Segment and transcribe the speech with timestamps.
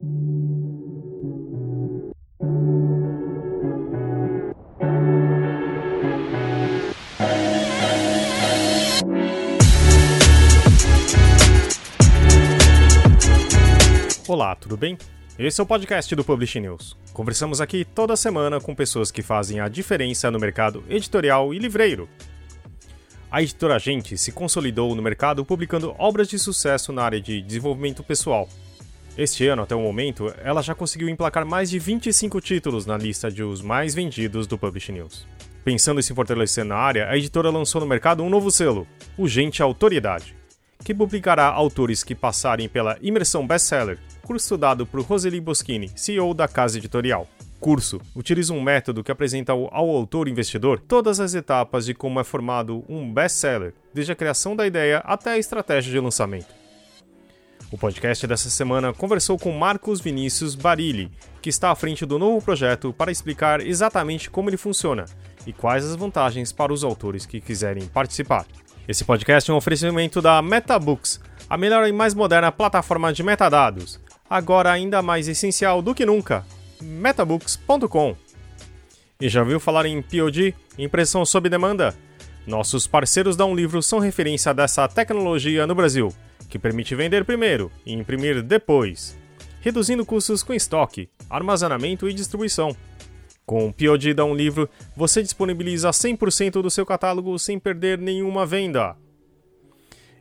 [0.00, 0.10] Olá,
[14.54, 14.96] tudo bem?
[15.36, 16.96] Esse é o podcast do Publish News.
[17.12, 22.08] Conversamos aqui toda semana com pessoas que fazem a diferença no mercado editorial e livreiro.
[23.28, 28.04] A editora Gente se consolidou no mercado publicando obras de sucesso na área de desenvolvimento
[28.04, 28.48] pessoal.
[29.18, 33.28] Este ano, até o momento, ela já conseguiu emplacar mais de 25 títulos na lista
[33.28, 35.26] de os mais vendidos do Publish News.
[35.64, 39.26] Pensando em se fortalecer na área, a editora lançou no mercado um novo selo, o
[39.26, 40.36] Gente Autoridade,
[40.84, 46.46] que publicará autores que passarem pela imersão bestseller curso dado por Roseli Boschini, CEO da
[46.46, 47.26] casa editorial.
[47.58, 52.24] Curso utiliza um método que apresenta ao autor investidor todas as etapas de como é
[52.24, 56.57] formado um best-seller, desde a criação da ideia até a estratégia de lançamento.
[57.70, 61.10] O podcast dessa semana conversou com Marcos Vinícius Barilli,
[61.42, 65.04] que está à frente do novo projeto para explicar exatamente como ele funciona
[65.46, 68.46] e quais as vantagens para os autores que quiserem participar.
[68.86, 74.00] Esse podcast é um oferecimento da MetaBooks, a melhor e mais moderna plataforma de metadados
[74.28, 76.44] agora ainda mais essencial do que nunca,
[76.80, 78.16] metabooks.com.
[79.20, 81.94] E já ouviu falar em POD, impressão sob demanda?
[82.48, 86.10] Nossos parceiros da Um Livro são referência dessa tecnologia no Brasil,
[86.48, 89.18] que permite vender primeiro e imprimir depois,
[89.60, 92.74] reduzindo custos com estoque, armazenamento e distribuição.
[93.44, 98.46] Com o POD da Um Livro, você disponibiliza 100% do seu catálogo sem perder nenhuma
[98.46, 98.96] venda.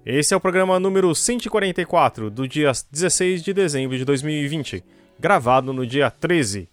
[0.06, 4.84] Esse é o programa número 144 do dia 16 de dezembro de 2020,
[5.18, 6.68] gravado no dia 13.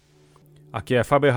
[0.73, 1.31] Aqui é Fábio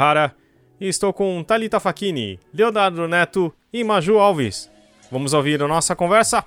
[0.81, 4.71] e estou com Talita Facchini, Leonardo Neto e Maju Alves.
[5.11, 6.45] Vamos ouvir a nossa conversa?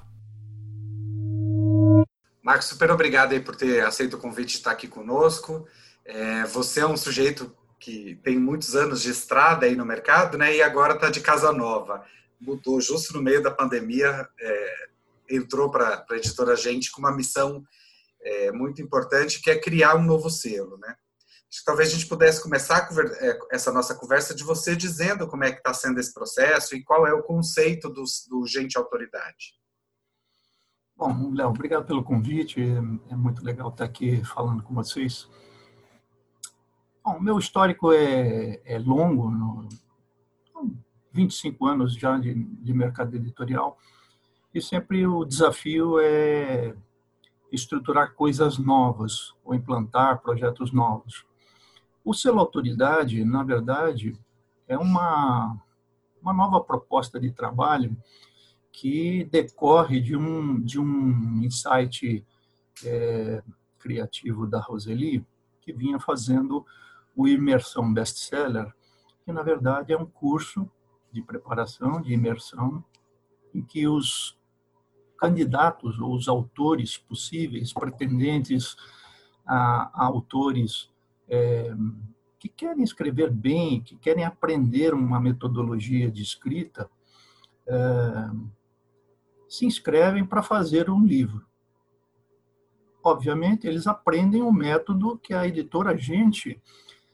[2.41, 5.67] Marcos, super obrigado aí por ter aceito o convite de estar aqui conosco.
[6.05, 10.55] É, você é um sujeito que tem muitos anos de estrada aí no mercado, né?
[10.55, 12.03] E agora está de casa nova.
[12.39, 14.27] Mudou justo no meio da pandemia.
[14.39, 14.87] É,
[15.29, 17.63] entrou para a editora Gente com uma missão
[18.21, 20.95] é, muito importante, que é criar um novo selo, né?
[21.51, 22.89] Que talvez a gente pudesse começar
[23.19, 26.83] é, essa nossa conversa de você dizendo como é que está sendo esse processo e
[26.83, 29.59] qual é o conceito do, do Gente Autoridade.
[30.95, 32.61] Bom, Léo, obrigado pelo convite.
[33.09, 35.27] É muito legal estar aqui falando com vocês.
[37.03, 39.67] Bom, meu histórico é, é longo, no,
[41.11, 43.77] 25 anos já de, de mercado editorial.
[44.53, 46.75] E sempre o desafio é
[47.51, 51.25] estruturar coisas novas ou implantar projetos novos.
[52.03, 54.17] O selo autoridade, na verdade,
[54.67, 55.57] é uma,
[56.21, 57.95] uma nova proposta de trabalho
[58.71, 62.25] que decorre de um, de um insight
[62.83, 63.43] é,
[63.77, 65.25] criativo da Roseli,
[65.61, 66.65] que vinha fazendo
[67.15, 68.73] o Imersão Bestseller,
[69.23, 70.69] que na verdade é um curso
[71.11, 72.83] de preparação, de imersão,
[73.53, 74.37] em que os
[75.17, 78.75] candidatos ou os autores possíveis, pretendentes
[79.45, 80.90] a, a autores
[81.31, 81.73] é,
[82.37, 86.89] que querem escrever bem, que querem aprender uma metodologia de escrita,
[87.65, 88.29] é,
[89.47, 91.45] se inscrevem para fazer um livro.
[93.03, 96.61] Obviamente, eles aprendem o método que a editora Gente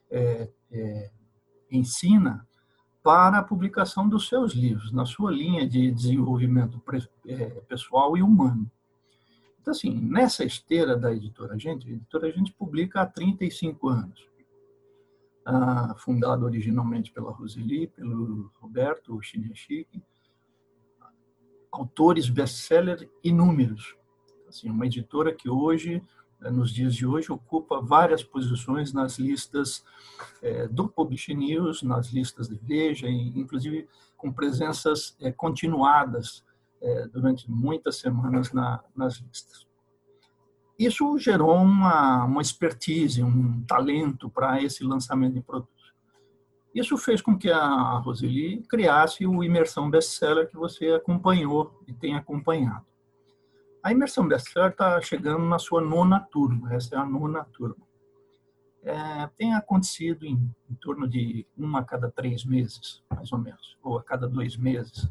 [0.10, 1.12] é, é
[1.70, 2.48] ensina
[3.04, 6.82] para a publicação dos seus livros, na sua linha de desenvolvimento
[7.26, 8.70] é, pessoal e humano.
[9.68, 14.26] Então, assim, nessa esteira da editora Gente, a editora Gente publica há 35 anos.
[15.46, 20.02] Ah, fundada originalmente pela Roseli, pelo Roberto Chiniachik,
[21.70, 23.94] autores best-seller inúmeros.
[24.48, 26.02] Assim, uma editora que hoje
[26.40, 29.84] né, nos dias de hoje, ocupa várias posições nas listas
[30.42, 33.86] é, do Publish News, nas listas de Veja, inclusive
[34.16, 36.42] com presenças é, continuadas
[36.82, 39.66] é, durante muitas semanas na, nas listas.
[40.78, 45.94] Isso gerou uma, uma expertise, um talento para esse lançamento de produtos.
[46.74, 52.16] Isso fez com que a Roseli criasse o Imersão Bestseller que você acompanhou e tem
[52.16, 52.86] acompanhado.
[53.88, 57.88] A imersão bestseller está chegando na sua nona turma, essa é a nona turma.
[58.84, 63.78] É, tem acontecido em, em, torno de uma a cada três meses, mais ou menos,
[63.82, 65.10] ou a cada dois meses.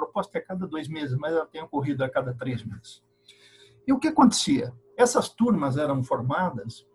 [0.00, 3.02] Proposta é a cada dois meses, mas ela tem ocorrido a cada três meses.
[3.86, 4.72] E o que acontecia?
[4.96, 6.86] Essas turmas eram formadas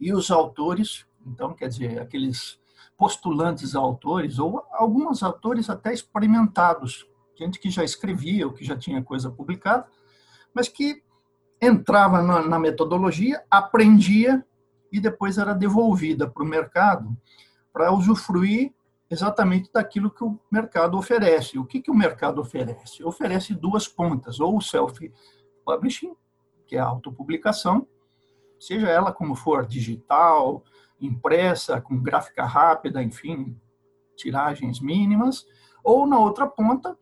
[0.00, 2.58] e os autores, então, quer dizer, aqueles
[2.96, 7.06] postulantes a autores, ou alguns autores até experimentados,
[7.36, 9.86] gente que já escrevia ou que já tinha coisa publicada,
[10.54, 11.02] mas que
[11.60, 14.42] entrava na, na metodologia, aprendia
[14.90, 17.14] e depois era devolvida para o mercado
[17.70, 18.72] para usufruir
[19.10, 21.58] exatamente daquilo que o mercado oferece.
[21.58, 23.04] O que, que o mercado oferece?
[23.04, 26.14] Oferece duas pontas, ou o self-publishing,
[26.66, 27.86] que é a autopublicação,
[28.58, 30.64] seja ela como for, digital,
[31.00, 33.58] impressa, com gráfica rápida, enfim,
[34.16, 35.46] tiragens mínimas,
[35.82, 36.96] ou na outra ponta,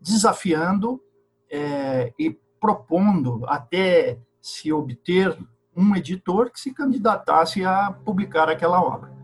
[0.00, 1.02] desafiando
[1.50, 5.36] é, e propondo até se obter
[5.76, 9.14] um editor que se candidatasse a publicar aquela obra.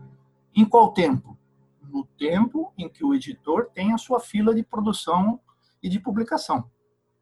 [0.55, 1.32] Em qual tempo?
[1.93, 5.39] No tempo em que o editor tem a sua fila de produção
[5.81, 6.67] e de publicação,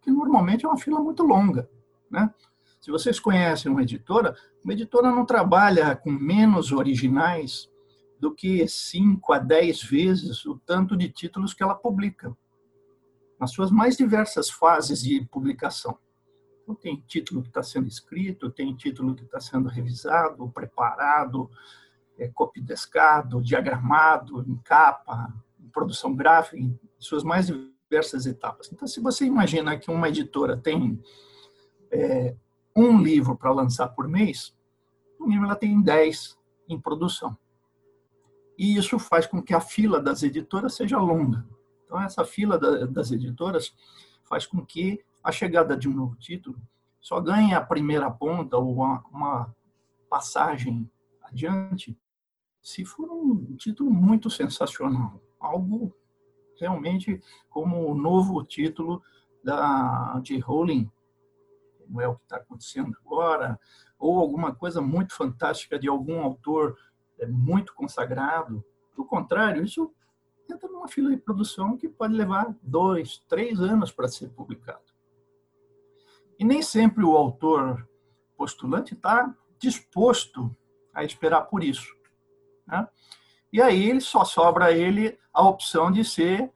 [0.01, 1.69] que normalmente é uma fila muito longa.
[2.09, 2.33] Né?
[2.79, 4.33] Se vocês conhecem uma editora,
[4.63, 7.69] uma editora não trabalha com menos originais
[8.17, 12.33] do que 5 a 10 vezes o tanto de títulos que ela publica,
[13.37, 15.97] nas suas mais diversas fases de publicação.
[16.63, 21.51] Então, tem título que está sendo escrito, tem título que está sendo revisado, preparado,
[22.21, 28.69] é, copidescado, diagramado, em capa, em produção gráfica, em suas mais diversas etapas.
[28.71, 31.01] Então, se você imagina que uma editora tem
[31.89, 32.35] é,
[32.75, 34.55] um livro para lançar por mês,
[35.19, 36.37] no mínimo ela tem 10
[36.69, 37.35] em produção.
[38.55, 41.43] E isso faz com que a fila das editoras seja longa.
[41.85, 43.75] Então, essa fila das editoras
[44.25, 46.61] faz com que a chegada de um novo título
[46.99, 49.55] só ganhe a primeira ponta ou uma, uma
[50.07, 50.87] passagem
[51.23, 51.97] adiante
[52.61, 55.93] se for um título muito sensacional, algo
[56.59, 57.19] realmente
[57.49, 59.01] como o novo título
[59.43, 60.89] da de Rowling,
[61.79, 63.59] como é o que está acontecendo agora,
[63.97, 66.77] ou alguma coisa muito fantástica de algum autor
[67.19, 68.63] é, muito consagrado.
[68.95, 69.91] Do contrário, isso
[70.49, 74.91] entra numa fila de produção que pode levar dois, três anos para ser publicado.
[76.37, 77.87] E nem sempre o autor
[78.37, 80.55] postulante está disposto
[80.93, 81.95] a esperar por isso.
[82.71, 82.87] Né?
[83.51, 86.49] E aí ele só sobra a ele a opção de ser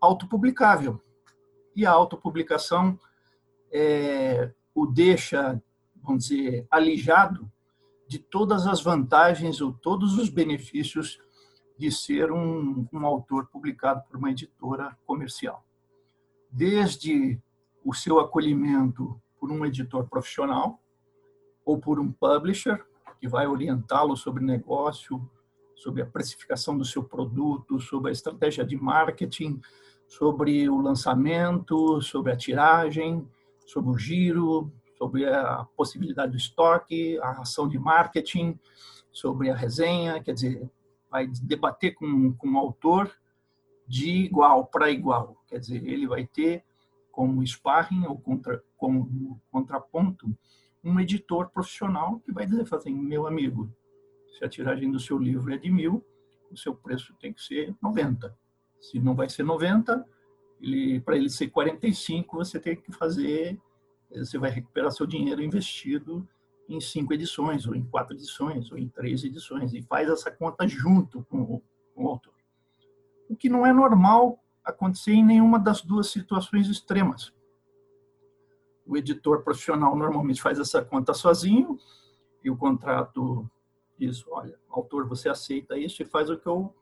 [0.00, 1.00] autopublicável.
[1.74, 2.98] E a autopublicação
[3.72, 5.60] é, o deixa,
[6.02, 7.50] vamos dizer, alijado
[8.06, 11.18] de todas as vantagens ou todos os benefícios
[11.78, 15.64] de ser um, um autor publicado por uma editora comercial.
[16.50, 17.40] Desde
[17.84, 20.80] o seu acolhimento por um editor profissional
[21.64, 22.84] ou por um publisher
[23.20, 25.28] que vai orientá-lo sobre negócio,
[25.76, 29.60] sobre a precificação do seu produto, sobre a estratégia de marketing,
[30.08, 33.28] sobre o lançamento, sobre a tiragem,
[33.66, 38.58] sobre o giro, sobre a possibilidade do estoque, a ação de marketing,
[39.12, 40.68] sobre a resenha, quer dizer,
[41.10, 43.12] vai debater com, com o autor
[43.86, 46.64] de igual para igual, quer dizer, ele vai ter
[47.12, 50.26] como sparring ou contra, como contraponto
[50.82, 53.70] um editor profissional que vai dizer assim, meu amigo,
[54.36, 56.04] se a tiragem do seu livro é de mil,
[56.50, 58.36] o seu preço tem que ser 90.
[58.80, 60.06] Se não vai ser 90,
[60.60, 63.58] ele, para ele ser 45, você tem que fazer,
[64.10, 66.28] você vai recuperar seu dinheiro investido
[66.68, 70.66] em cinco edições, ou em quatro edições, ou em três edições, e faz essa conta
[70.66, 71.62] junto com o,
[71.94, 72.34] com o autor.
[73.28, 77.32] O que não é normal acontecer em nenhuma das duas situações extremas.
[78.84, 81.78] O editor profissional normalmente faz essa conta sozinho,
[82.44, 83.48] e o contrato
[83.98, 86.74] diz, olha, autor, você aceita isso e faz o que eu,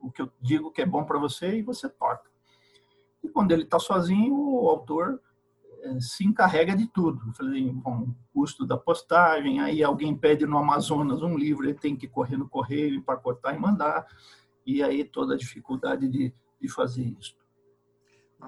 [0.00, 2.30] o que eu digo que é bom para você e você toca.
[3.22, 5.20] E quando ele está sozinho, o autor
[5.82, 7.20] é, se encarrega de tudo.
[7.28, 11.96] Eu falei, bom, custo da postagem, aí alguém pede no Amazonas um livro, ele tem
[11.96, 14.06] que correr no correio, empacotar e mandar,
[14.64, 17.34] e aí toda a dificuldade de, de fazer isso.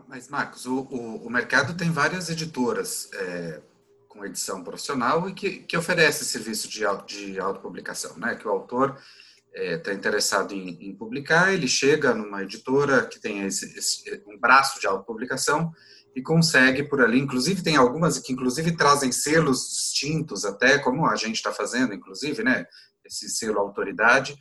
[0.08, 3.62] Mas, Marcos, o, o, o mercado tem várias editoras é,
[4.12, 8.36] com edição profissional e que, que oferece serviço de, de autopublicação, né?
[8.36, 8.98] Que o autor
[9.54, 14.38] está é, interessado em, em, publicar, ele chega numa editora que tem esse, esse, um
[14.38, 15.72] braço de autopublicação
[16.14, 21.16] e consegue por ali, inclusive tem algumas que inclusive trazem selos distintos até, como a
[21.16, 22.66] gente está fazendo, inclusive, né?
[23.04, 24.36] Esse selo autoridade.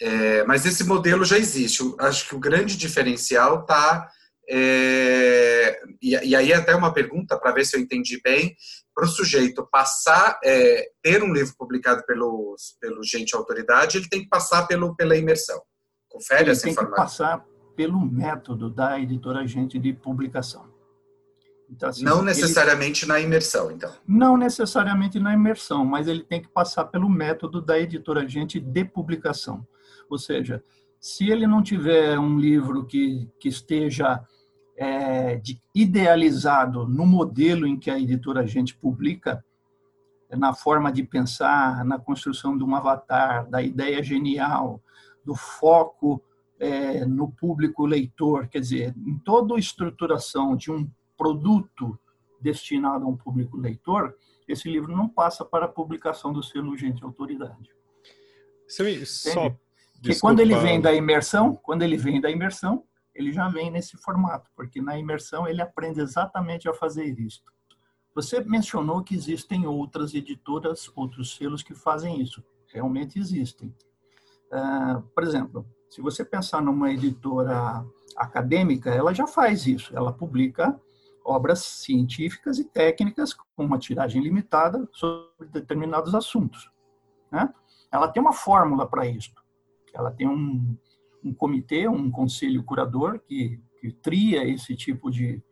[0.00, 1.82] É, mas esse modelo já existe.
[2.00, 4.08] Acho que o grande diferencial está
[4.48, 8.54] é, e, e, aí até uma pergunta para ver se eu entendi bem
[8.94, 14.22] para o sujeito passar, é, ter um livro publicado pelo, pelo gente autoridade, ele tem
[14.22, 15.60] que passar pelo, pela imersão.
[16.08, 16.86] Confere ele essa informação.
[16.86, 17.44] Tem que passar
[17.76, 20.74] pelo método da editora agente de publicação.
[21.68, 23.12] Então, assim, não necessariamente ele...
[23.12, 23.92] na imersão, então.
[24.06, 28.84] Não necessariamente na imersão, mas ele tem que passar pelo método da editora agente de
[28.84, 29.66] publicação.
[30.08, 30.62] Ou seja,
[31.00, 34.20] se ele não tiver um livro que, que esteja
[34.76, 39.44] é, de, idealizado no modelo em que a editora a gente publica,
[40.30, 44.80] na forma de pensar, na construção de um avatar, da ideia genial,
[45.24, 46.22] do foco
[46.58, 51.98] é, no público leitor, quer dizer, em toda a estruturação de um produto
[52.40, 54.14] destinado a um público leitor,
[54.46, 57.74] esse livro não passa para a publicação do selo Gente Autoridade.
[59.32, 59.56] Só,
[60.02, 62.84] que quando ele vem da imersão, quando ele vem da imersão,
[63.16, 67.42] ele já vem nesse formato, porque na imersão ele aprende exatamente a fazer isso.
[68.14, 72.42] Você mencionou que existem outras editoras, outros selos que fazem isso.
[72.68, 73.74] Realmente existem.
[74.52, 77.84] Uh, por exemplo, se você pensar numa editora
[78.16, 79.94] acadêmica, ela já faz isso.
[79.96, 80.78] Ela publica
[81.24, 86.70] obras científicas e técnicas com uma tiragem limitada sobre determinados assuntos.
[87.30, 87.52] Né?
[87.90, 89.34] Ela tem uma fórmula para isso.
[89.92, 90.76] Ela tem um,
[91.24, 95.42] um comitê, um conselho curador que, que tria esse tipo de,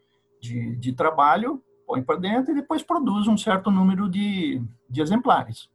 [0.40, 5.68] de, de trabalho põe para dentro e depois produz um certo número de, de exemplares.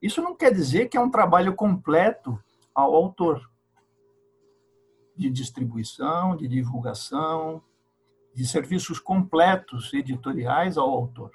[0.00, 2.38] Isso não quer dizer que é um trabalho completo
[2.74, 3.50] ao autor,
[5.16, 7.60] de distribuição, de divulgação,
[8.32, 11.32] de serviços completos editoriais ao autor.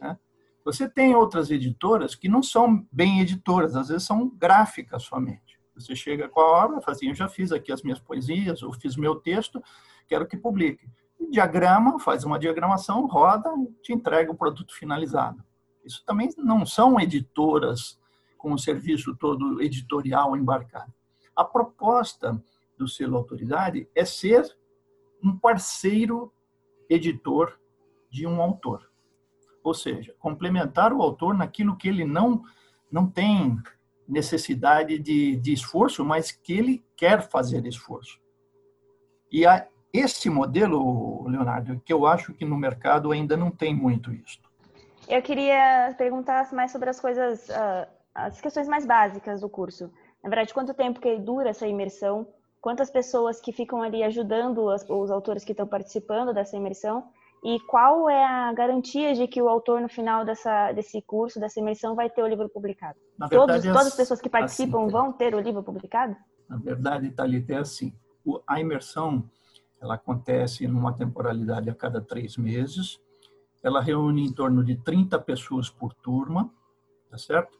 [0.00, 0.18] Né?
[0.64, 5.45] Você tem outras editoras que não são bem editoras, às vezes são gráficas somente.
[5.76, 8.72] Você chega com a obra, fala assim, eu já fiz aqui as minhas poesias, ou
[8.72, 9.62] fiz meu texto,
[10.08, 10.88] quero que publique
[11.30, 15.42] diagrama, faz uma diagramação, roda e te entrega o produto finalizado.
[15.84, 17.98] Isso também não são editoras
[18.36, 20.92] com o serviço todo editorial embarcado.
[21.34, 22.42] A proposta
[22.76, 24.44] do selo autoridade é ser
[25.22, 26.32] um parceiro
[26.88, 27.58] editor
[28.10, 28.90] de um autor.
[29.62, 32.42] Ou seja, complementar o autor naquilo que ele não,
[32.90, 33.58] não tem
[34.08, 38.20] necessidade de, de esforço, mas que ele quer fazer esforço.
[39.30, 44.12] E a, esse modelo, Leonardo, que eu acho que no mercado ainda não tem muito
[44.12, 44.40] isso.
[45.08, 49.90] Eu queria perguntar mais sobre as coisas, uh, as questões mais básicas do curso.
[50.22, 52.26] Na verdade, quanto tempo que dura essa imersão?
[52.60, 57.08] Quantas pessoas que ficam ali ajudando os autores que estão participando dessa imersão?
[57.44, 61.60] E qual é a garantia de que o autor, no final dessa, desse curso, dessa
[61.60, 62.98] imersão, vai ter o livro publicado?
[63.18, 66.16] Na verdade, Todos, todas as pessoas que participam assim, vão ter o livro publicado?
[66.48, 67.94] Na verdade, Thalita, é assim.
[68.46, 69.28] A imersão
[69.80, 73.00] ela acontece numa temporalidade a cada três meses.
[73.62, 76.50] Ela reúne em torno de 30 pessoas por turma,
[77.10, 77.58] tá certo?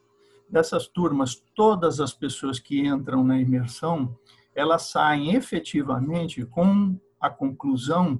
[0.49, 4.17] Dessas turmas, todas as pessoas que entram na imersão,
[4.55, 8.19] elas saem efetivamente com a conclusão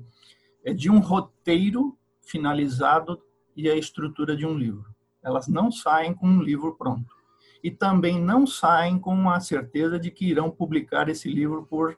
[0.68, 3.24] é, de um roteiro finalizado
[3.56, 4.94] e a estrutura de um livro.
[5.24, 7.16] Elas não saem com um livro pronto.
[7.64, 11.98] E também não saem com a certeza de que irão publicar esse livro por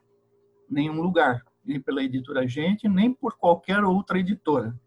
[0.70, 4.80] nenhum lugar nem pela editora Gente, nem por qualquer outra editora.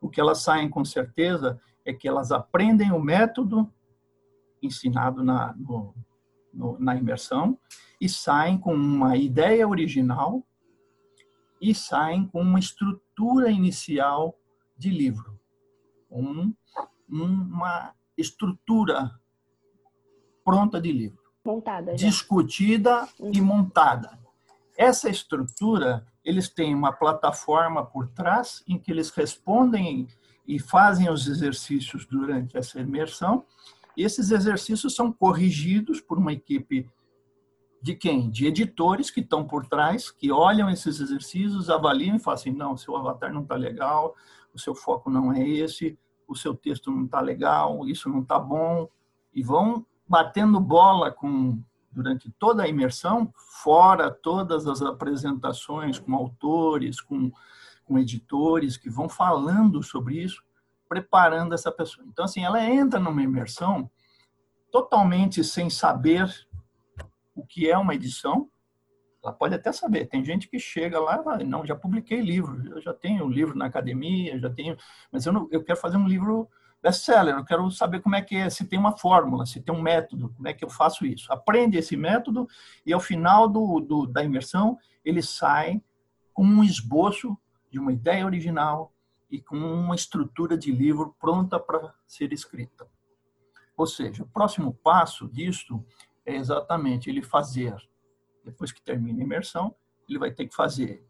[0.00, 3.68] O que elas saem com certeza é que elas aprendem o método
[4.62, 5.94] ensinado na, no,
[6.54, 7.58] no, na imersão
[8.00, 10.46] e saem com uma ideia original
[11.60, 14.36] e saem com uma estrutura inicial
[14.76, 15.38] de livro.
[16.10, 16.54] Um,
[17.08, 19.10] uma estrutura
[20.44, 21.20] pronta de livro.
[21.44, 21.94] Montada.
[21.94, 24.18] Discutida e montada.
[24.76, 30.08] Essa estrutura, eles têm uma plataforma por trás em que eles respondem
[30.46, 33.44] e fazem os exercícios durante essa imersão.
[33.96, 36.88] E esses exercícios são corrigidos por uma equipe
[37.82, 38.30] de quem?
[38.30, 42.76] De editores que estão por trás, que olham esses exercícios, avaliam e falam assim, não,
[42.76, 44.14] seu avatar não está legal,
[44.52, 48.38] o seu foco não é esse, o seu texto não está legal, isso não está
[48.38, 48.88] bom,
[49.34, 53.32] e vão batendo bola com durante toda a imersão,
[53.62, 57.32] fora todas as apresentações com autores, com,
[57.84, 60.40] com editores que vão falando sobre isso,
[60.88, 62.06] preparando essa pessoa.
[62.06, 63.90] Então, assim, ela entra numa imersão
[64.70, 66.28] totalmente sem saber
[67.40, 68.48] o que é uma edição.
[69.22, 70.06] Ela pode até saber.
[70.06, 73.66] Tem gente que chega lá e não, já publiquei livro, eu já tenho livro na
[73.66, 74.76] academia, já tenho,
[75.12, 76.48] mas eu, não, eu quero fazer um livro
[76.82, 79.82] best-seller, eu quero saber como é que é, se tem uma fórmula, se tem um
[79.82, 81.30] método, como é que eu faço isso.
[81.30, 82.48] Aprende esse método
[82.84, 85.82] e ao final do, do, da imersão ele sai
[86.32, 87.36] com um esboço
[87.70, 88.92] de uma ideia original
[89.30, 92.88] e com uma estrutura de livro pronta para ser escrita.
[93.76, 95.84] Ou seja, o próximo passo disso
[96.24, 97.74] é exatamente ele fazer,
[98.44, 99.74] depois que termina a imersão,
[100.08, 101.06] ele vai ter que fazer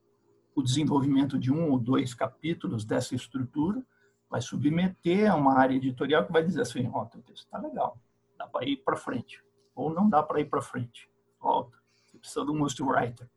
[0.54, 3.82] o desenvolvimento de um ou dois capítulos dessa estrutura,
[4.28, 7.98] vai submeter a uma área editorial que vai dizer assim, ó, oh, texto está legal,
[8.36, 9.42] dá para ir para frente,
[9.74, 13.28] ou não dá para ir para frente, volta, você precisa de um ghostwriter,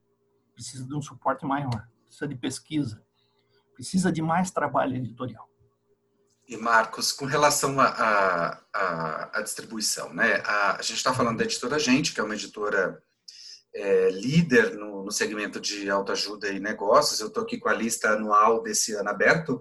[0.54, 3.04] precisa de um suporte maior, precisa de pesquisa,
[3.74, 5.50] precisa de mais trabalho editorial.
[6.54, 10.36] E Marcos, com relação à distribuição, né?
[10.46, 13.02] A, a gente está falando da editora Gente, que é uma editora
[13.74, 17.20] é, líder no, no, segmento de autoajuda e negócios.
[17.20, 19.60] Eu estou aqui com a lista anual desse ano aberto.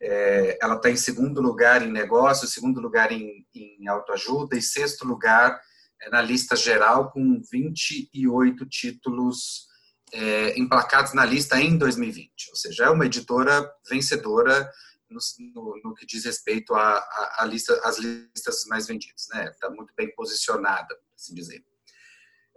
[0.00, 5.06] É, ela está em segundo lugar em negócios, segundo lugar em, em autoajuda e sexto
[5.06, 5.60] lugar
[6.02, 9.68] é, na lista geral, com 28 títulos
[10.12, 12.50] é, emplacados na lista em 2020.
[12.50, 14.68] Ou seja, é uma editora vencedora
[15.12, 15.20] no,
[15.54, 19.22] no, no que diz respeito à, lista, às listas mais vendidas.
[19.22, 19.52] Está né?
[19.60, 21.64] Tá muito bem posicionada, assim dizer.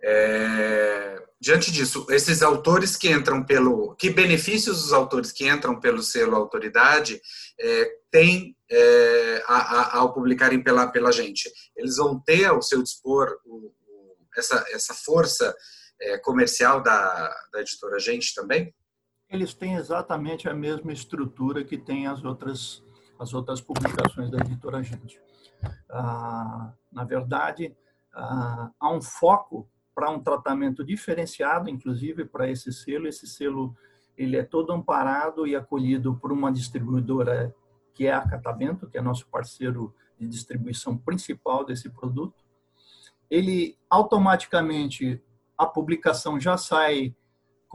[0.03, 3.95] É, diante disso, esses autores que entram pelo.
[3.95, 7.19] Que benefícios os autores que entram pelo selo autoridade
[7.59, 11.51] é, têm é, a, a, ao publicarem pela, pela gente?
[11.75, 15.55] Eles vão ter ao seu dispor o, o, essa, essa força
[15.99, 18.73] é, comercial da, da editora Gente também?
[19.29, 22.83] Eles têm exatamente a mesma estrutura que tem as outras,
[23.19, 25.19] as outras publicações da editora Gente.
[25.89, 27.75] Ah, na verdade,
[28.13, 33.07] ah, há um foco para um tratamento diferenciado, inclusive para esse selo.
[33.07, 33.75] Esse selo
[34.17, 37.53] ele é todo amparado e acolhido por uma distribuidora
[37.93, 42.43] que é a Catavento, que é nosso parceiro de distribuição principal desse produto.
[43.29, 45.21] Ele automaticamente
[45.57, 47.15] a publicação já sai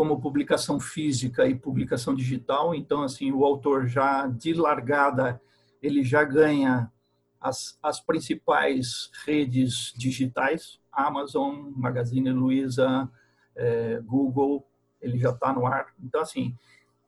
[0.01, 5.39] como publicação física e publicação digital, então assim o autor já de largada
[5.83, 6.91] ele já ganha
[7.39, 13.11] as, as principais redes digitais, Amazon, Magazine Luiza,
[13.55, 14.67] é, Google,
[15.03, 15.93] ele já está no ar.
[16.03, 16.57] Então, assim,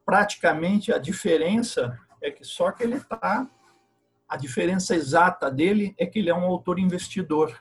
[0.05, 3.49] praticamente a diferença é que só que ele está.
[4.29, 7.59] A diferença exata dele é que ele é um autor investidor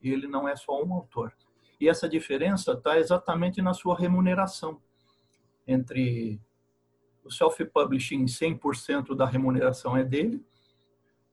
[0.00, 1.32] ele não é só um autor.
[1.80, 4.80] E essa diferença está exatamente na sua remuneração.
[5.66, 6.38] Entre
[7.24, 10.44] o self-publishing, 100% da remuneração é dele,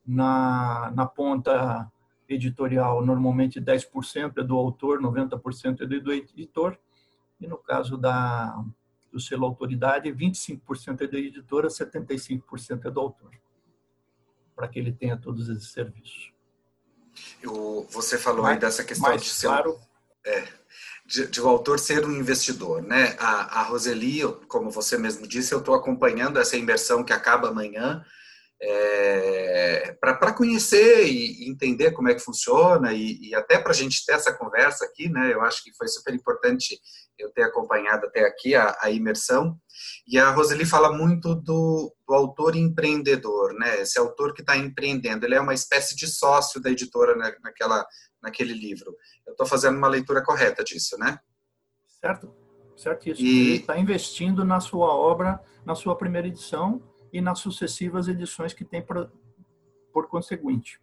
[0.06, 1.92] na, na ponta
[2.30, 6.78] editorial, normalmente 10% é do autor, 90% é do editor,
[7.40, 8.64] e no caso da,
[9.12, 13.32] do selo autoridade, 25% é da editora, 75% é do autor,
[14.56, 16.34] para que ele tenha todos esses serviços.
[17.42, 19.80] Eu, você falou aí dessa questão de ser, claro,
[20.28, 20.44] é,
[21.06, 23.16] de, de, o autor ser um investidor, né?
[23.18, 28.04] A, a Roseli, como você mesmo disse, eu estou acompanhando essa imersão que acaba amanhã,
[28.62, 34.04] é, para conhecer e entender como é que funciona e, e até para a gente
[34.06, 35.34] ter essa conversa aqui, né?
[35.34, 36.80] Eu acho que foi super importante
[37.20, 39.58] eu ter acompanhado até aqui a, a imersão.
[40.08, 43.82] E a Roseli fala muito do, do autor empreendedor, né?
[43.82, 47.86] Esse autor que está empreendendo, ele é uma espécie de sócio da editora na, naquela,
[48.28, 48.96] naquele livro.
[49.26, 51.20] Eu estou fazendo uma leitura correta disso, né?
[51.88, 52.34] Certo,
[52.76, 53.28] certíssimo.
[53.28, 53.50] E...
[53.50, 58.66] Ele está investindo na sua obra, na sua primeira edição e nas sucessivas edições que
[58.66, 59.12] tem por,
[59.94, 60.80] por conseguinte.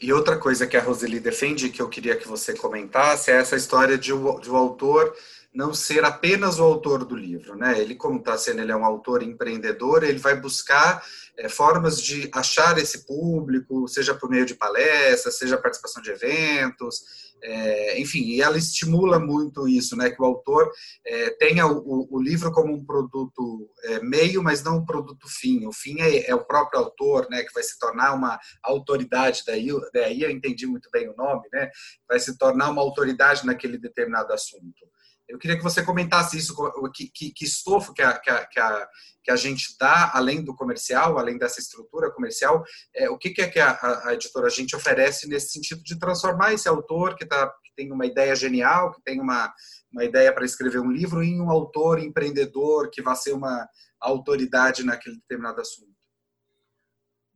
[0.00, 3.56] E outra coisa que a Roseli defende, que eu queria que você comentasse, é essa
[3.56, 5.14] história de o, de o autor
[5.52, 7.80] não ser apenas o autor do livro, né?
[7.80, 11.02] Ele, como está sendo, ele é um autor empreendedor, ele vai buscar
[11.36, 17.30] é, formas de achar esse público, seja por meio de palestras, seja participação de eventos,
[17.42, 20.10] é, enfim, e ela estimula muito isso, né?
[20.10, 20.70] Que o autor
[21.04, 23.68] é, tenha o, o, livro como um produto
[24.02, 25.66] meio, mas não um produto fim.
[25.66, 27.42] O fim é, é, o próprio autor, né?
[27.42, 29.42] Que vai se tornar uma autoridade.
[29.46, 31.70] Daí, daí eu entendi muito bem o nome, né?
[32.06, 34.89] Vai se tornar uma autoridade naquele determinado assunto.
[35.30, 36.56] Eu queria que você comentasse isso,
[36.92, 38.88] que, que, que estofo que a, que, a, que, a,
[39.22, 43.40] que a gente dá, além do comercial, além dessa estrutura comercial, é, o que, que
[43.40, 47.24] é que a, a, editora a gente oferece nesse sentido de transformar esse autor que,
[47.24, 49.54] tá, que tem uma ideia genial, que tem uma,
[49.92, 53.68] uma ideia para escrever um livro, em um autor empreendedor que vai ser uma
[54.00, 55.94] autoridade naquele determinado assunto?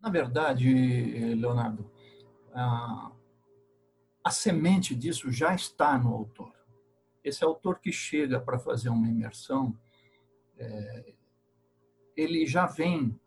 [0.00, 0.68] Na verdade,
[1.36, 1.88] Leonardo,
[2.52, 3.12] a,
[4.24, 6.63] a semente disso já está no autor
[7.24, 9.76] esse autor que chega para fazer uma imersão,
[10.58, 11.14] é,
[12.14, 13.18] ele já vem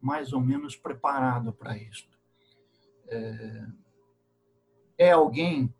[0.00, 2.08] mais ou menos preparado para isso.
[3.08, 3.66] É,
[4.98, 5.74] é, alguém,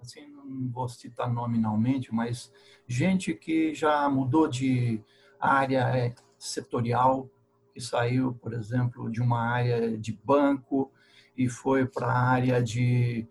[0.00, 2.52] assim, não vou citar nominalmente, mas
[2.86, 5.02] gente que já mudou de
[5.38, 7.30] área setorial,
[7.72, 10.92] que saiu, por exemplo, de uma área de banco
[11.36, 13.28] e foi para a área de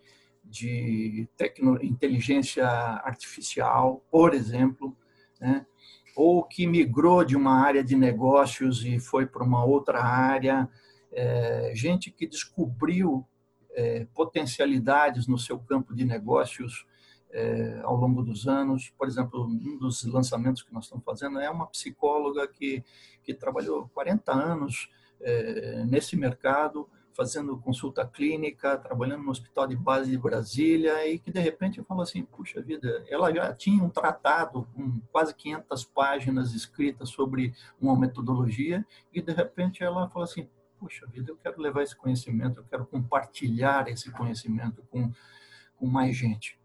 [0.49, 4.95] de tecno, inteligência artificial, por exemplo,
[5.39, 5.65] né?
[6.15, 10.67] ou que migrou de uma área de negócios e foi para uma outra área,
[11.11, 13.25] é, gente que descobriu
[13.71, 16.87] é, potencialidades no seu campo de negócios
[17.31, 18.91] é, ao longo dos anos.
[18.97, 22.83] Por exemplo, um dos lançamentos que nós estamos fazendo é uma psicóloga que,
[23.23, 24.89] que trabalhou 40 anos
[25.21, 31.31] é, nesse mercado, fazendo consulta clínica, trabalhando no Hospital de Base de Brasília, e que
[31.31, 36.53] de repente falou assim, puxa vida, ela já tinha um tratado com quase 500 páginas
[36.53, 40.47] escritas sobre uma metodologia, e de repente ela falou assim,
[40.79, 45.11] puxa vida, eu quero levar esse conhecimento, eu quero compartilhar esse conhecimento com,
[45.75, 46.59] com mais gente.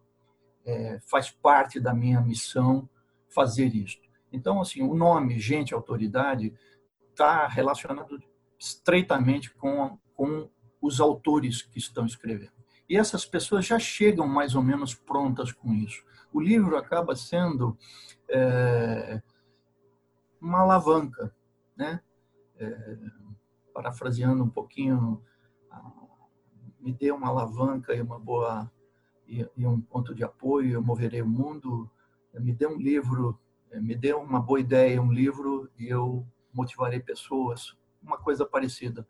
[0.66, 2.86] É, faz parte da minha missão
[3.26, 3.98] fazer isso.
[4.30, 6.52] Então, assim, o nome gente, autoridade,
[7.08, 8.22] está relacionado
[8.58, 10.48] estreitamente com com
[10.80, 12.52] os autores que estão escrevendo.
[12.88, 16.04] E essas pessoas já chegam mais ou menos prontas com isso.
[16.32, 17.76] O livro acaba sendo
[18.28, 19.20] é,
[20.40, 21.34] uma alavanca,
[21.76, 22.00] né?
[22.56, 22.96] É,
[23.74, 25.20] parafraseando um pouquinho,
[26.78, 28.70] me dê uma alavanca e uma boa
[29.26, 31.90] e, e, um ponto de apoio, eu moverei o mundo.
[32.34, 33.36] Me dê um livro,
[33.72, 37.76] me dê uma boa ideia, um livro e eu motivarei pessoas.
[38.00, 39.04] Uma coisa parecida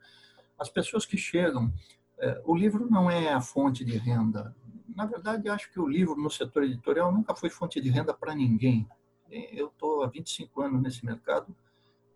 [0.63, 1.73] as pessoas que chegam,
[2.19, 4.55] é, o livro não é a fonte de renda.
[4.95, 8.35] Na verdade, acho que o livro no setor editorial nunca foi fonte de renda para
[8.35, 8.89] ninguém.
[9.31, 11.55] Eu estou há 25 anos nesse mercado,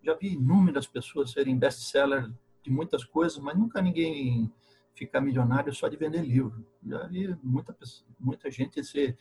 [0.02, 2.30] já vi inúmeras pessoas serem best-seller
[2.62, 4.52] de muitas coisas, mas nunca ninguém
[4.94, 6.64] ficar milionário só de vender livro.
[6.86, 7.76] Já vi muita,
[8.20, 9.18] muita gente ser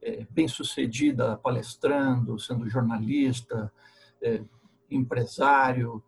[0.00, 3.70] é, bem-sucedida palestrando, sendo jornalista,
[4.22, 4.42] é,
[4.90, 6.02] empresário,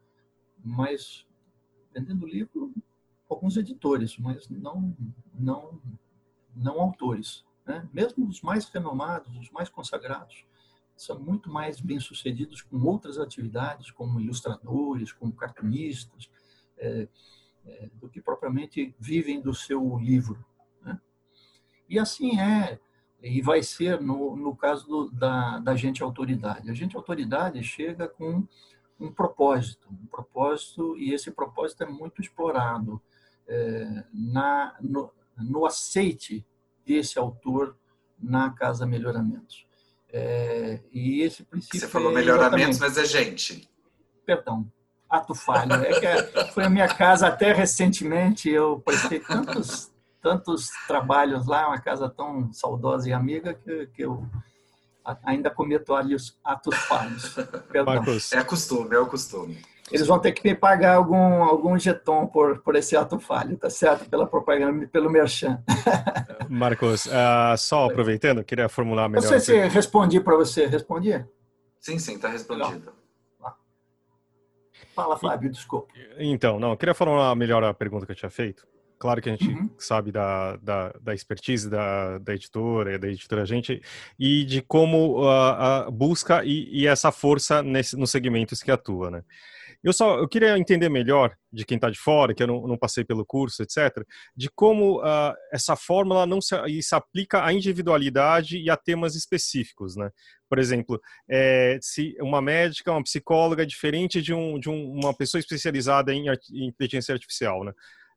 [0.65, 1.27] mas
[1.97, 2.73] vendendo livro
[3.29, 4.95] alguns editores, mas não
[5.35, 5.81] não
[6.55, 7.89] não autores, né?
[7.93, 10.45] Mesmo os mais renomados, os mais consagrados,
[10.97, 16.31] são muito mais bem sucedidos com outras atividades, como ilustradores, como cartunistas,
[16.79, 17.09] é,
[17.67, 20.43] é, do que propriamente vivem do seu livro.
[20.83, 20.99] Né?
[21.89, 22.79] E assim é
[23.23, 26.71] e vai ser no, no caso do, da, da gente autoridade.
[26.71, 28.47] A gente autoridade chega com
[28.99, 33.01] um propósito, um propósito e esse propósito é muito explorado
[33.47, 36.45] é, na no, no, aceite
[36.85, 37.77] desse autor
[38.19, 39.67] na Casa Melhoramentos.
[40.09, 41.81] É, e esse princípio.
[41.81, 43.69] Você falou é melhoramentos, mas é gente.
[44.25, 44.71] Perdão,
[45.09, 45.75] ato falho.
[45.75, 48.49] É é, foi a minha casa até recentemente.
[48.49, 54.27] Eu prestei tantos, tantos trabalhos lá, uma casa tão saudosa e amiga que, que eu
[55.25, 55.95] ainda cometo
[56.45, 57.37] atos falhos.
[57.85, 58.33] Marcos.
[58.33, 59.59] É costume, é o costume.
[59.91, 63.71] Eles vão ter que me pagar algum, algum jeton por, por esse ato falho, tá
[63.71, 64.11] certo?
[64.11, 65.63] Pela propaganda, pelo merchan.
[66.51, 69.23] Marcos, uh, só aproveitando, queria formular melhor.
[69.23, 70.67] Não sei se respondi para você.
[70.67, 71.25] Respondi?
[71.81, 72.93] Sim, sim, está respondido.
[74.93, 75.93] Fala, Fábio, desculpa.
[76.19, 78.67] Então, não, queria formular melhor a pergunta que eu tinha feito.
[78.99, 79.71] Claro que a gente uhum.
[79.79, 83.83] sabe da, da, da, expertise da, da editora, da editora gente,
[84.19, 89.11] e de como uh, uh, busca e, e, essa força nesse, nos segmentos que atua,
[89.11, 89.23] né?
[89.85, 92.79] Eu só eu queria entender melhor de quem está de fora, que eu não, não,
[92.79, 94.03] passei pelo curso, etc.,
[94.35, 99.95] de como uh, essa fórmula não se, se, aplica à individualidade e a temas específicos,
[99.95, 100.11] né?
[100.49, 105.15] Por exemplo, é, se uma médica, uma psicóloga é diferente de, um, de um, uma
[105.15, 107.73] pessoa especializada em, em inteligência artificial, né?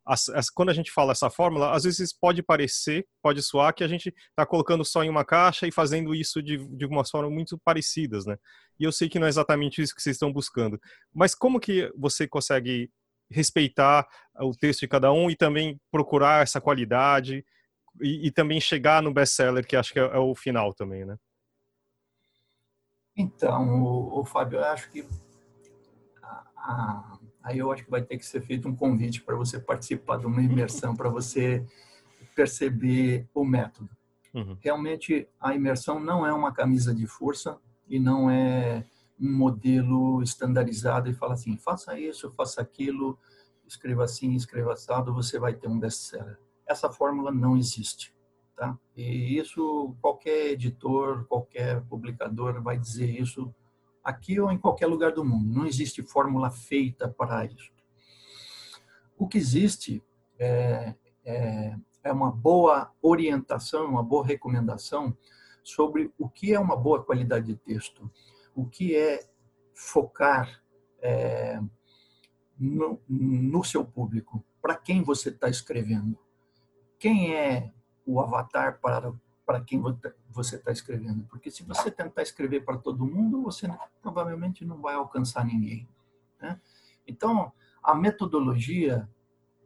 [0.10, 3.84] As, as, quando a gente fala essa fórmula, às vezes pode parecer, pode soar que
[3.84, 7.30] a gente está colocando só em uma caixa e fazendo isso de, de uma forma
[7.30, 8.36] muito parecidas, né?
[8.80, 10.80] E eu sei que não é exatamente isso que vocês estão buscando.
[11.14, 12.90] Mas como que você consegue
[13.30, 14.08] respeitar
[14.40, 17.46] o texto de cada um e também procurar essa qualidade
[18.02, 21.18] e, e também chegar no best-seller, que acho que é, é, o final também, né?
[23.16, 25.08] Então, o, o Fábio, eu acho que
[26.24, 27.20] a, a
[27.50, 30.26] aí eu acho que vai ter que ser feito um convite para você participar de
[30.26, 31.66] uma imersão, para você
[32.36, 33.90] perceber o método.
[34.34, 34.56] Uhum.
[34.62, 37.58] Realmente, a imersão não é uma camisa de força
[37.88, 38.86] e não é
[39.20, 43.18] um modelo estandarizado e fala assim, faça isso, faça aquilo,
[43.68, 46.40] escreva assim, escreva assado, você vai ter um best-seller.
[46.66, 48.14] Essa fórmula não existe.
[48.56, 48.78] Tá?
[48.96, 53.54] E isso qualquer editor, qualquer publicador vai dizer isso
[54.10, 55.54] aqui ou em qualquer lugar do mundo.
[55.54, 57.72] Não existe fórmula feita para isso.
[59.18, 60.04] O que existe
[60.38, 60.96] é,
[61.26, 65.16] é, é uma boa orientação, uma boa recomendação
[65.64, 68.10] sobre o que é uma boa qualidade de texto,
[68.56, 69.30] o que é
[69.74, 70.64] focar
[71.02, 71.62] é,
[72.58, 76.18] no, no seu público, para quem você está escrevendo,
[76.98, 77.72] quem é
[78.06, 79.14] o avatar para
[79.50, 79.82] para quem
[80.30, 81.26] você está escrevendo.
[81.28, 83.68] Porque se você tentar escrever para todo mundo, você
[84.00, 85.90] provavelmente não vai alcançar ninguém.
[86.40, 86.62] Né?
[87.08, 89.10] Então, a metodologia,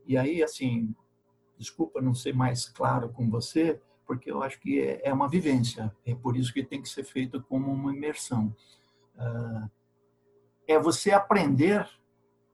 [0.08, 0.96] e aí, assim,
[1.58, 5.93] desculpa não ser mais claro com você, porque eu acho que é, é uma vivência,
[6.06, 8.56] é por isso que tem que ser feito como uma imersão.
[9.17, 9.69] Ah,
[10.65, 11.86] é você aprender,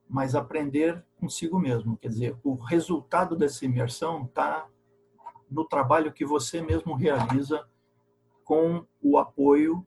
[0.10, 1.96] mas aprender consigo mesmo.
[1.98, 4.68] Quer dizer, o resultado dessa imersão está
[5.50, 7.68] no trabalho que você mesmo realiza
[8.44, 9.86] com o apoio,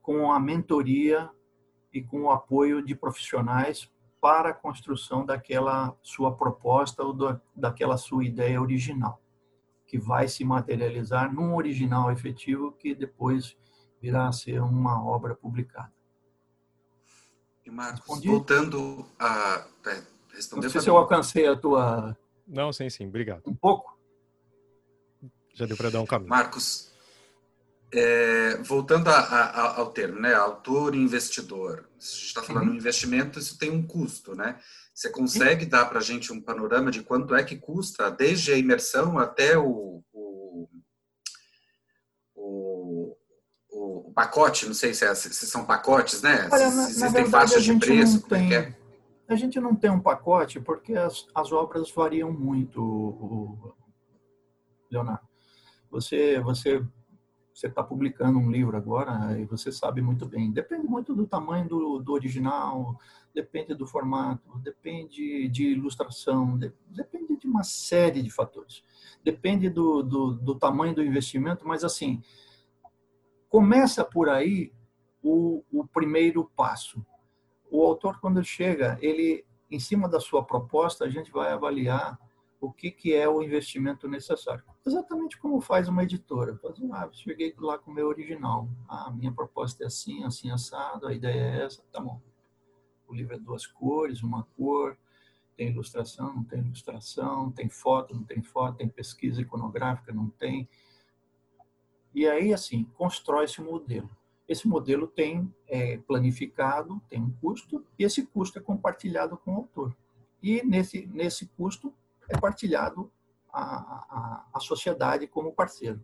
[0.00, 1.30] com a mentoria
[1.92, 7.16] e com o apoio de profissionais para a construção daquela sua proposta ou
[7.54, 9.20] daquela sua ideia original,
[9.86, 13.56] que vai se materializar num original efetivo que depois
[14.00, 15.92] virá a ser uma obra publicada.
[17.64, 18.28] E Marcos, Respondi?
[18.28, 20.02] voltando a é,
[20.32, 20.66] responder.
[20.66, 22.16] Não sei se eu alcancei a tua.
[22.46, 23.42] Não, sim, sim, obrigado.
[23.44, 23.95] Um pouco.
[25.56, 26.28] Já deu para dar um caminho.
[26.28, 26.92] Marcos,
[27.92, 31.88] é, voltando a, a, ao termo, né, autor e investidor.
[31.98, 32.74] Se a gente está falando uhum.
[32.74, 34.60] em investimento, isso tem um custo, né?
[34.94, 35.70] Você consegue Sim.
[35.70, 39.56] dar para a gente um panorama de quanto é que custa, desde a imersão até
[39.56, 40.68] o, o,
[42.34, 43.16] o
[43.70, 46.48] o pacote, não sei se, é, se são pacotes, né?
[46.50, 48.74] Olha, se, na, existem verdade, faixas de preço, como tem, é?
[49.28, 53.74] A gente não tem um pacote porque as, as obras variam muito,
[54.90, 55.26] Leonardo.
[55.90, 56.84] Você, você,
[57.52, 60.50] você está publicando um livro agora e você sabe muito bem.
[60.50, 62.98] Depende muito do tamanho do, do original,
[63.34, 68.82] depende do formato, depende de ilustração, de, depende de uma série de fatores.
[69.22, 72.22] Depende do, do, do tamanho do investimento, mas assim,
[73.48, 74.72] Começa por aí
[75.22, 77.04] o, o primeiro passo.
[77.70, 82.18] O autor, quando ele chega, ele, em cima da sua proposta, a gente vai avaliar
[82.66, 84.64] o que, que é o investimento necessário.
[84.84, 86.56] Exatamente como faz uma editora.
[86.56, 88.68] Faz, ah, cheguei lá com o meu original.
[88.88, 92.20] Ah, minha proposta é assim, assim, assado, a ideia é essa, tá bom.
[93.08, 94.98] O livro é duas cores, uma cor,
[95.56, 100.68] tem ilustração, não tem ilustração, tem foto, não tem foto, tem pesquisa iconográfica, não tem.
[102.14, 104.10] E aí, assim, constrói-se um modelo.
[104.48, 109.56] Esse modelo tem é, planificado, tem um custo, e esse custo é compartilhado com o
[109.56, 109.96] autor.
[110.42, 111.92] E nesse, nesse custo
[112.28, 113.10] é partilhado
[113.52, 116.02] a, a, a sociedade como parceiro.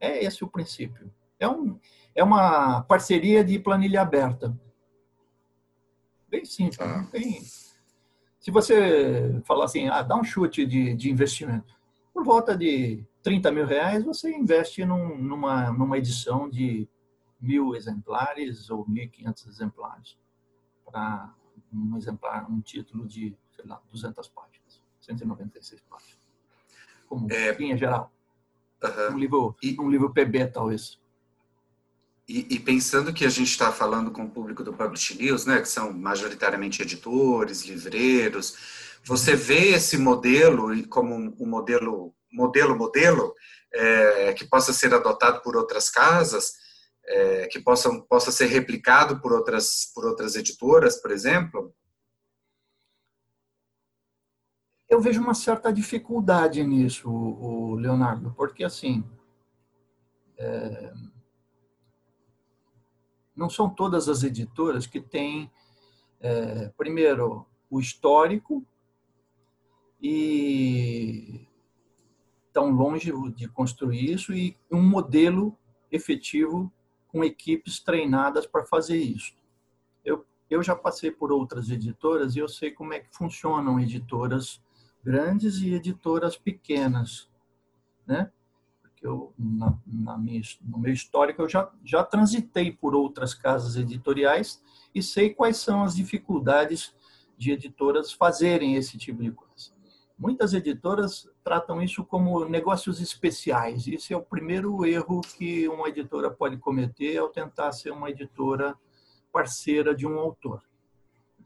[0.00, 1.12] É esse o princípio.
[1.38, 1.78] É, um,
[2.14, 4.56] é uma parceria de planilha aberta.
[6.28, 6.80] Bem simples.
[6.80, 7.06] Ah.
[7.10, 7.40] Bem,
[8.38, 11.76] se você falar assim, ah, dá um chute de, de investimento,
[12.12, 16.88] por volta de 30 mil reais, você investe num, numa, numa edição de
[17.40, 20.18] mil exemplares ou 1.500 exemplares
[20.84, 21.34] para
[21.72, 24.57] um exemplar, um título de, sei lá, 200 páginas,
[25.08, 26.18] 196 páginas.
[27.06, 28.12] Como é, linha geral.
[29.10, 30.98] Um, livro, e, um livro PB, talvez.
[32.28, 35.60] E, e pensando que a gente está falando com o público do Publish News, né,
[35.60, 43.34] que são majoritariamente editores, livreiros, você vê esse modelo como um modelo modelo modelo
[43.72, 46.52] é, que possa ser adotado por outras casas,
[47.06, 51.74] é, que possa, possa ser replicado por outras, por outras editoras, por exemplo?
[54.88, 59.04] Eu vejo uma certa dificuldade nisso, o Leonardo, porque assim
[60.38, 60.94] é,
[63.36, 65.50] não são todas as editoras que têm
[66.20, 68.64] é, primeiro o histórico
[70.00, 71.46] e
[72.50, 75.54] tão longe de construir isso e um modelo
[75.92, 76.72] efetivo
[77.08, 79.34] com equipes treinadas para fazer isso.
[80.02, 84.62] Eu, eu já passei por outras editoras e eu sei como é que funcionam editoras
[85.08, 87.30] grandes e editoras pequenas,
[88.06, 88.30] né?
[88.82, 93.76] Porque eu, na, na minha, no meu histórico, eu já, já transitei por outras casas
[93.76, 94.62] editoriais
[94.94, 96.94] e sei quais são as dificuldades
[97.38, 99.72] de editoras fazerem esse tipo de coisa.
[100.18, 103.88] Muitas editoras tratam isso como negócios especiais.
[103.88, 108.76] Esse é o primeiro erro que uma editora pode cometer ao tentar ser uma editora
[109.32, 110.62] parceira de um autor.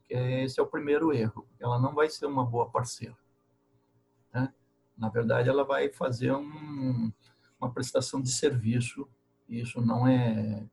[0.09, 1.47] Esse é o primeiro erro.
[1.61, 3.22] Ela não vai ser uma boa parceira.
[4.97, 7.11] Na verdade, ela vai fazer um,
[7.59, 9.07] uma prestação de serviço.
[9.47, 10.65] Isso não é.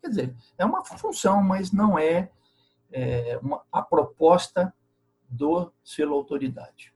[0.00, 2.30] Quer dizer, é uma função, mas não é,
[2.90, 4.74] é uma, a proposta
[5.28, 6.92] do selo autoridade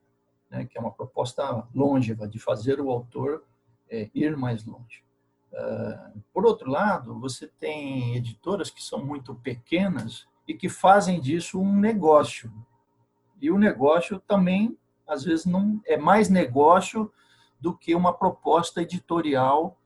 [0.51, 3.45] né, que é uma proposta longeva de fazer o autor
[3.88, 5.05] é, ir mais longe.
[5.53, 11.61] Uh, por outro lado, você tem editoras que são muito pequenas e que fazem disso
[11.61, 12.53] um negócio.
[13.40, 17.12] E o negócio também, às vezes, não é mais negócio
[17.61, 19.79] do que uma proposta editorial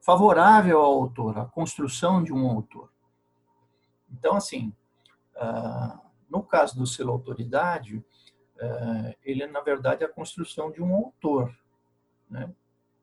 [0.00, 2.90] favorável ao autor, à construção de um autor.
[4.10, 4.72] Então, assim,
[5.36, 8.04] uh, no caso do selo autoridade,
[8.58, 11.54] é, ele é, na verdade, a construção de um autor.
[12.28, 12.52] Né?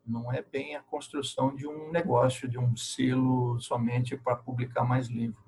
[0.05, 5.07] não é bem a construção de um negócio, de um selo somente para publicar mais
[5.07, 5.43] livro.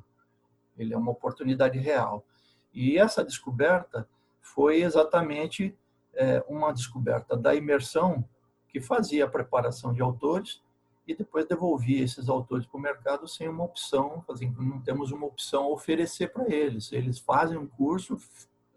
[0.78, 2.26] Ele é uma oportunidade real.
[2.74, 4.08] E essa descoberta
[4.42, 5.78] foi exatamente
[6.15, 8.23] é, uma descoberta da imersão
[8.67, 10.62] que fazia a preparação de autores
[11.06, 15.28] e depois devolvia esses autores para o mercado sem uma opção, assim, não temos uma
[15.28, 16.91] opção a oferecer para eles.
[16.91, 18.17] Eles fazem um curso,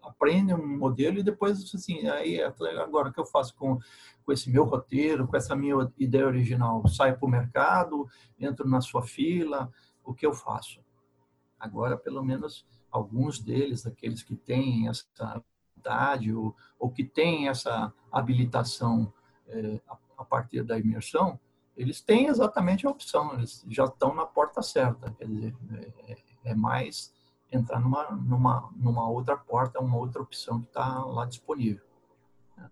[0.03, 3.79] aprendem um modelo e depois, assim, aí agora o que eu faço com,
[4.25, 6.85] com esse meu roteiro, com essa minha ideia original?
[6.87, 9.71] Saio para o mercado, entro na sua fila,
[10.03, 10.81] o que eu faço?
[11.59, 15.43] Agora, pelo menos, alguns deles, aqueles que têm essa
[16.35, 19.11] ou, ou que têm essa habilitação
[19.47, 21.39] é, a, a partir da imersão,
[21.75, 25.55] eles têm exatamente a opção, eles já estão na porta certa, quer dizer,
[26.07, 27.13] é, é mais
[27.51, 31.85] entrar numa, numa, numa outra porta, uma outra opção que está lá disponível.
[32.57, 32.69] Né?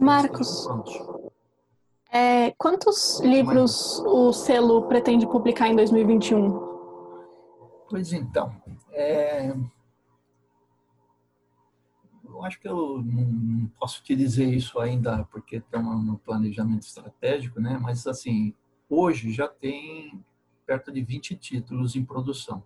[0.00, 0.66] Marcos,
[2.12, 6.68] é, quantos livros o selo pretende publicar em 2021?
[7.88, 8.54] Pois então,
[8.92, 9.54] é,
[12.44, 17.78] acho que eu não posso te dizer isso ainda porque estamos no planejamento estratégico, né?
[17.78, 18.54] Mas assim,
[18.88, 20.24] hoje já tem
[20.66, 22.62] perto de 20 títulos em produção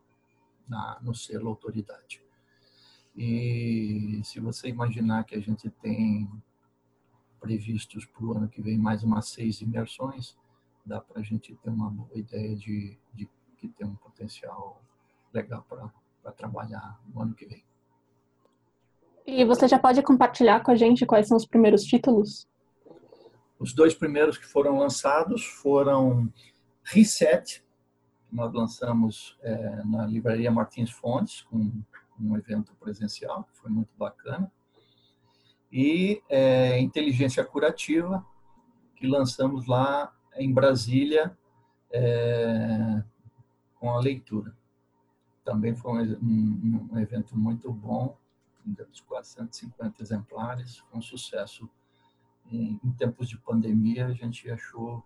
[0.69, 2.23] na, no selo autoridade.
[3.17, 6.29] E se você imaginar que a gente tem
[7.41, 10.37] previstos para o ano que vem mais umas seis imersões,
[10.85, 14.83] dá para a gente ter uma boa ideia de, de que tem um potencial
[15.33, 15.65] legal
[16.23, 17.65] para trabalhar no ano que vem.
[19.27, 22.47] E você já pode compartilhar com a gente quais são os primeiros títulos?
[23.59, 26.31] Os dois primeiros que foram lançados foram
[26.83, 27.65] Reset,
[28.31, 31.71] nós lançamos é, na Livraria Martins Fontes, com
[32.21, 34.51] um evento presencial, que foi muito bacana.
[35.73, 38.25] E é, Inteligência Curativa,
[38.97, 41.37] que lançamos lá em Brasília
[41.91, 43.03] é,
[43.81, 44.55] com a leitura.
[45.45, 48.17] Também foi um, um evento muito bom,
[48.73, 51.69] dos 450 exemplares, foi um sucesso.
[52.51, 55.05] Em, em tempos de pandemia, a gente achou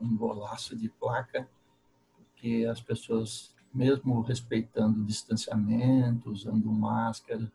[0.00, 1.48] um golaço de placa
[2.36, 7.50] que as pessoas, mesmo respeitando o distanciamento, usando máscara,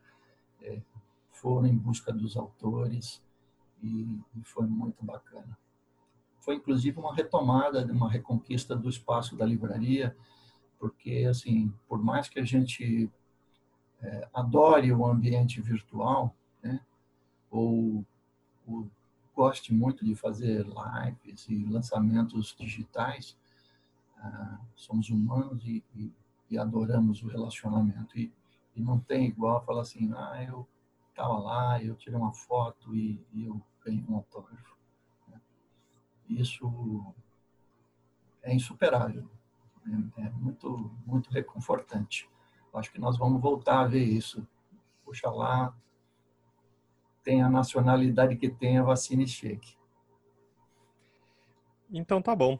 [0.61, 0.81] é,
[1.31, 3.21] foram em busca dos autores
[3.81, 5.57] e, e foi muito bacana.
[6.39, 10.15] Foi inclusive uma retomada, uma reconquista do espaço da livraria,
[10.79, 13.09] porque assim, por mais que a gente
[14.01, 16.33] é, adore o ambiente virtual,
[16.63, 16.79] né,
[17.51, 18.05] ou,
[18.67, 18.89] ou
[19.35, 23.37] goste muito de fazer lives e lançamentos digitais,
[24.17, 26.11] ah, somos humanos e, e,
[26.49, 28.19] e, adoramos o relacionamento.
[28.19, 28.33] E,
[28.75, 30.67] e não tem igual falar assim, ah, eu
[31.09, 34.75] estava lá, eu tirei uma foto e, eu ganhei um autógrafo.
[35.29, 35.39] Né?
[36.29, 37.13] Isso
[38.43, 39.25] é insuperável,
[39.87, 42.29] é, é muito, muito reconfortante.
[42.73, 44.47] Acho que nós vamos voltar a ver isso.
[45.03, 45.73] Puxa lá,
[47.23, 49.75] tem a nacionalidade que tem, a vacina e cheque.
[51.91, 52.59] Então tá bom.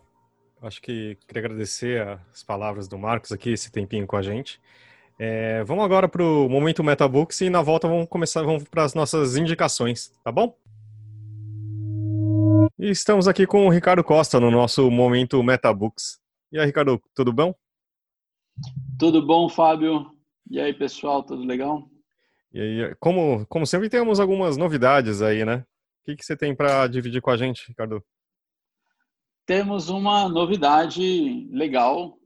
[0.62, 4.60] Acho que queria agradecer as palavras do Marcos aqui, esse tempinho com a gente.
[5.18, 8.94] É, vamos agora para o momento Metabooks e na volta vamos começar vamos para as
[8.94, 10.58] nossas indicações, tá bom?
[12.78, 16.20] E estamos aqui com o Ricardo Costa no nosso momento Metabooks.
[16.52, 17.54] E aí, Ricardo, tudo bom?
[19.00, 20.12] Tudo bom, Fábio?
[20.50, 21.90] E aí, pessoal, tudo legal?
[22.54, 25.66] E aí, como, como sempre, temos algumas novidades aí, né?
[26.02, 28.04] O que, que você tem para dividir com a gente, Ricardo?
[29.50, 32.20] temos uma novidade legal,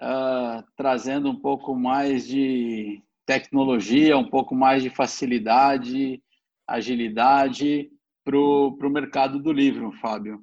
[0.00, 6.22] uh, trazendo um pouco mais de tecnologia, um pouco mais de facilidade,
[6.66, 7.90] agilidade
[8.24, 10.42] para o mercado do livro, Fábio.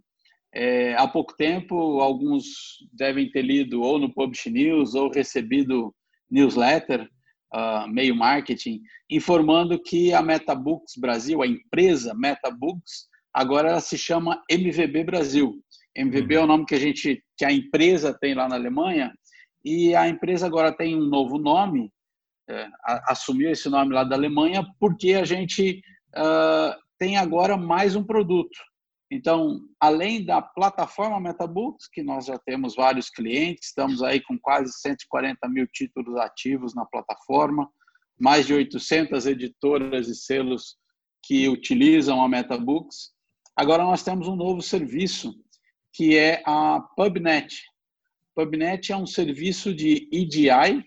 [0.54, 2.46] É, há pouco tempo, alguns
[2.92, 5.94] devem ter lido ou no Publish News ou recebido
[6.30, 7.08] newsletter,
[7.54, 14.42] uh, meio marketing, informando que a MetaBooks Brasil, a empresa MetaBooks, agora ela se chama
[14.50, 15.54] MVB Brasil.
[15.96, 16.42] MVB uhum.
[16.42, 19.14] é o nome que a gente, que a empresa tem lá na Alemanha,
[19.64, 21.92] e a empresa agora tem um novo nome,
[22.50, 22.68] é,
[23.08, 25.82] assumiu esse nome lá da Alemanha, porque a gente
[26.16, 28.58] uh, tem agora mais um produto.
[29.12, 34.72] Então, além da plataforma MetaBooks, que nós já temos vários clientes, estamos aí com quase
[34.72, 37.68] 140 mil títulos ativos na plataforma,
[38.20, 40.78] mais de 800 editoras e selos
[41.24, 43.12] que utilizam a MetaBooks.
[43.56, 45.34] Agora nós temos um novo serviço
[45.92, 47.64] que é a PubNet.
[48.36, 50.86] PubNet é um serviço de EDI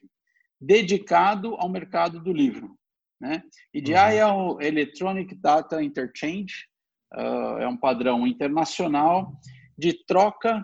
[0.61, 2.79] dedicado ao mercado do livro.
[3.21, 3.43] Né?
[3.75, 3.99] EDI uhum.
[3.99, 6.67] é o Electronic Data Interchange,
[7.15, 9.33] é um padrão internacional
[9.77, 10.63] de troca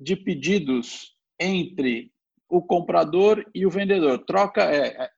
[0.00, 2.12] de pedidos entre
[2.48, 4.24] o comprador e o vendedor.
[4.24, 5.10] Troca é, é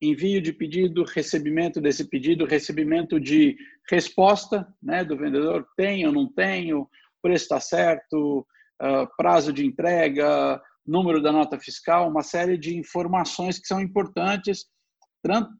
[0.00, 3.56] envio de pedido, recebimento desse pedido, recebimento de
[3.88, 6.88] resposta né, do vendedor, tenho, não tenho,
[7.22, 8.40] preço está certo,
[8.82, 14.66] uh, prazo de entrega, número da nota fiscal, uma série de informações que são importantes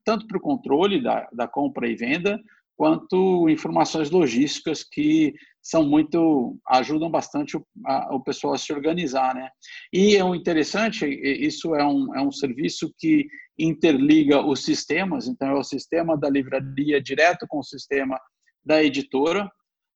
[0.04, 2.40] tanto para o controle da, da compra e venda,
[2.76, 9.34] quanto informações logísticas que são muito ajudam bastante o, a, o pessoal a se organizar,
[9.34, 9.48] né?
[9.92, 15.48] E é um interessante, isso é um, é um serviço que interliga os sistemas, então
[15.48, 18.18] é o sistema da livraria direto com o sistema
[18.64, 19.48] da editora,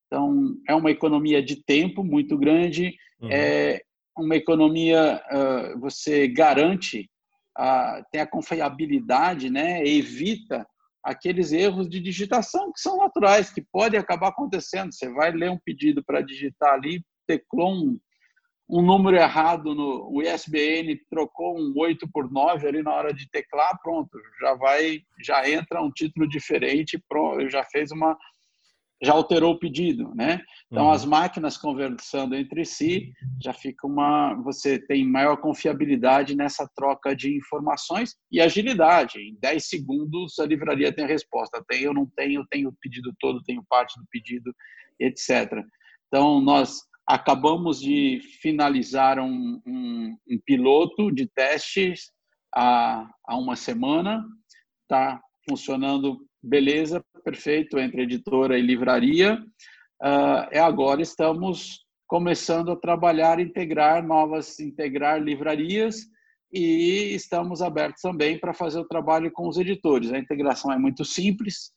[0.07, 3.29] então é uma economia de tempo muito grande, uhum.
[3.31, 3.81] é
[4.17, 7.11] uma economia uh, você garante
[7.57, 9.85] a, tem a confiabilidade, né?
[9.85, 10.67] Evita
[11.07, 14.93] aqueles erros de digitação que são naturais, que podem acabar acontecendo.
[14.93, 18.01] Você vai ler um pedido para digitar ali, teclou um,
[18.69, 23.31] um número errado no o ISBN, trocou um 8 por 9 ali na hora de
[23.31, 28.19] teclar, pronto, já vai, já entra um título diferente, pronto, já fez uma
[29.03, 30.41] já alterou o pedido, né?
[30.71, 30.91] Então uhum.
[30.91, 37.37] as máquinas conversando entre si já fica uma, você tem maior confiabilidade nessa troca de
[37.37, 39.19] informações e agilidade.
[39.19, 41.63] Em 10 segundos a livraria tem a resposta.
[41.69, 44.55] Tem, eu não tenho, tenho o pedido todo, tenho parte do pedido,
[44.99, 45.63] etc.
[46.09, 52.11] Então nós acabamos de finalizar um, um, um piloto de testes
[52.53, 54.25] há, há uma semana,
[54.83, 59.43] está funcionando beleza, perfeito, entre editora e livraria.
[60.03, 65.97] Uh, é agora estamos começando a trabalhar, integrar novas, integrar livrarias
[66.53, 70.13] e estamos abertos também para fazer o trabalho com os editores.
[70.13, 71.73] A integração é muito simples,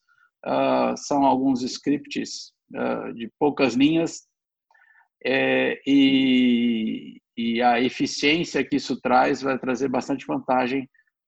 [0.46, 4.28] uh, são alguns scripts uh, de poucas linhas
[5.26, 10.88] é, e, e a eficiência que isso traz vai trazer bastante vantagem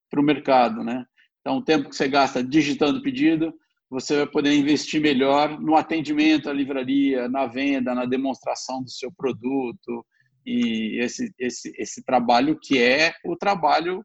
[0.09, 1.05] para o mercado, né?
[1.41, 3.53] Então, o tempo que você gasta digitando o pedido,
[3.89, 9.11] você vai poder investir melhor no atendimento à livraria, na venda, na demonstração do seu
[9.11, 10.05] produto
[10.45, 14.03] e esse, esse, esse trabalho que é o trabalho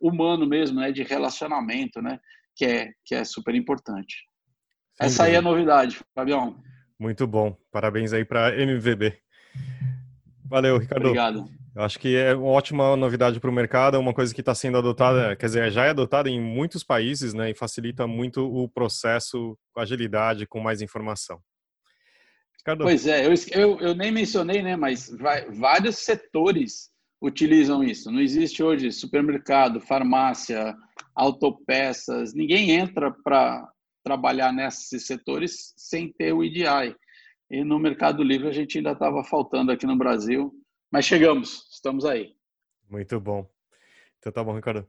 [0.00, 2.18] humano mesmo, né, de relacionamento, né,
[2.56, 4.16] que é, que é super importante.
[4.96, 6.60] Sem Essa aí é a novidade, Fabião.
[6.98, 7.56] Muito bom.
[7.70, 9.18] Parabéns aí para MVB.
[10.44, 11.02] Valeu, Ricardo.
[11.02, 11.57] Obrigado.
[11.78, 14.52] Eu acho que é uma ótima novidade para o mercado, é uma coisa que está
[14.52, 18.68] sendo adotada, quer dizer, já é adotada em muitos países, né, e facilita muito o
[18.68, 21.38] processo com agilidade, com mais informação.
[22.58, 22.82] Ricardo.
[22.82, 26.90] Pois é, eu, eu, eu nem mencionei, né, mas vai, vários setores
[27.22, 28.10] utilizam isso.
[28.10, 30.74] Não existe hoje supermercado, farmácia,
[31.14, 33.64] autopeças, ninguém entra para
[34.04, 36.96] trabalhar nesses setores sem ter o EDI.
[37.48, 40.52] E no Mercado Livre a gente ainda estava faltando aqui no Brasil
[40.90, 42.34] mas chegamos, estamos aí.
[42.88, 43.48] Muito bom.
[44.18, 44.86] Então tá bom, Ricardo.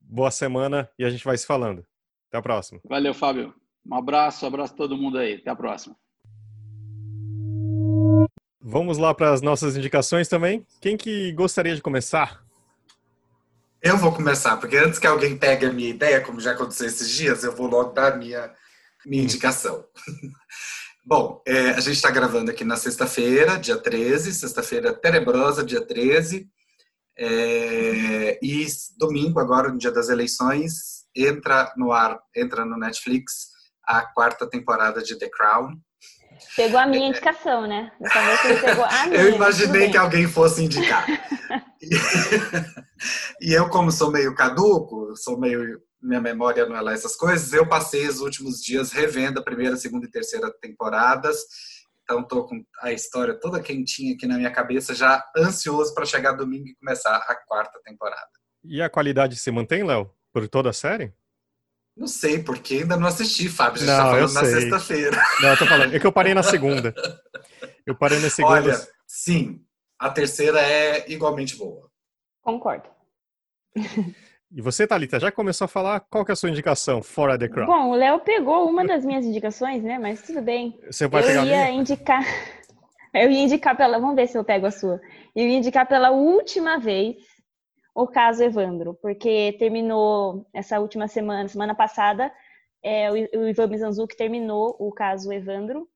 [0.00, 1.84] Boa semana e a gente vai se falando.
[2.28, 2.80] Até a próxima.
[2.84, 3.54] Valeu, Fábio.
[3.84, 5.34] Um abraço, um abraço a todo mundo aí.
[5.34, 5.96] Até a próxima.
[8.60, 10.66] Vamos lá para as nossas indicações também.
[10.80, 12.44] Quem que gostaria de começar?
[13.82, 17.10] Eu vou começar, porque antes que alguém pegue a minha ideia, como já aconteceu esses
[17.10, 18.54] dias, eu vou logo dar a minha,
[19.06, 19.24] minha hum.
[19.24, 19.86] indicação.
[21.04, 26.46] Bom, é, a gente está gravando aqui na sexta-feira, dia 13, sexta-feira tenebrosa, dia 13.
[27.18, 28.66] É, e
[28.98, 33.48] domingo, agora, no dia das eleições, entra no ar, entra no Netflix
[33.84, 35.76] a quarta temporada de The Crown.
[36.54, 37.90] Pegou a minha é, indicação, né?
[38.02, 39.20] a minha.
[39.20, 41.06] Eu imaginei que alguém fosse indicar.
[43.40, 47.52] e eu, como sou meio caduco, sou meio minha memória não é lá essas coisas,
[47.52, 51.38] eu passei os últimos dias revendo a primeira, segunda e terceira temporadas.
[52.02, 56.32] Então estou com a história toda quentinha aqui na minha cabeça, já ansioso para chegar
[56.32, 58.30] domingo e começar a quarta temporada.
[58.64, 61.14] E a qualidade se mantém, Léo, por toda a série?
[61.96, 63.84] Não sei, porque ainda não assisti, Fábio.
[63.84, 65.22] Já não, está falando na sexta-feira.
[65.40, 65.94] Não, eu tô falando.
[65.94, 66.94] É que eu parei na segunda.
[67.86, 68.54] Eu parei na segunda.
[68.54, 69.64] Olha, sim,
[69.98, 71.90] a terceira é igualmente boa.
[72.42, 72.88] Concordo.
[74.52, 77.48] E você, Thalita, já começou a falar qual que é a sua indicação fora The
[77.48, 77.66] Crown?
[77.66, 79.96] Bom, o Léo pegou uma das minhas indicações, né?
[79.96, 80.76] Mas tudo bem.
[80.90, 82.24] Você vai eu pegar ia a indicar.
[83.12, 83.98] Eu ia indicar pela.
[83.98, 85.00] Vamos ver se eu pego a sua.
[85.34, 87.16] Eu ia indicar pela última vez
[87.92, 92.32] o caso Evandro, porque terminou essa última semana, semana passada,
[92.80, 95.88] é, o Ivan Mizanzuki terminou o caso Evandro.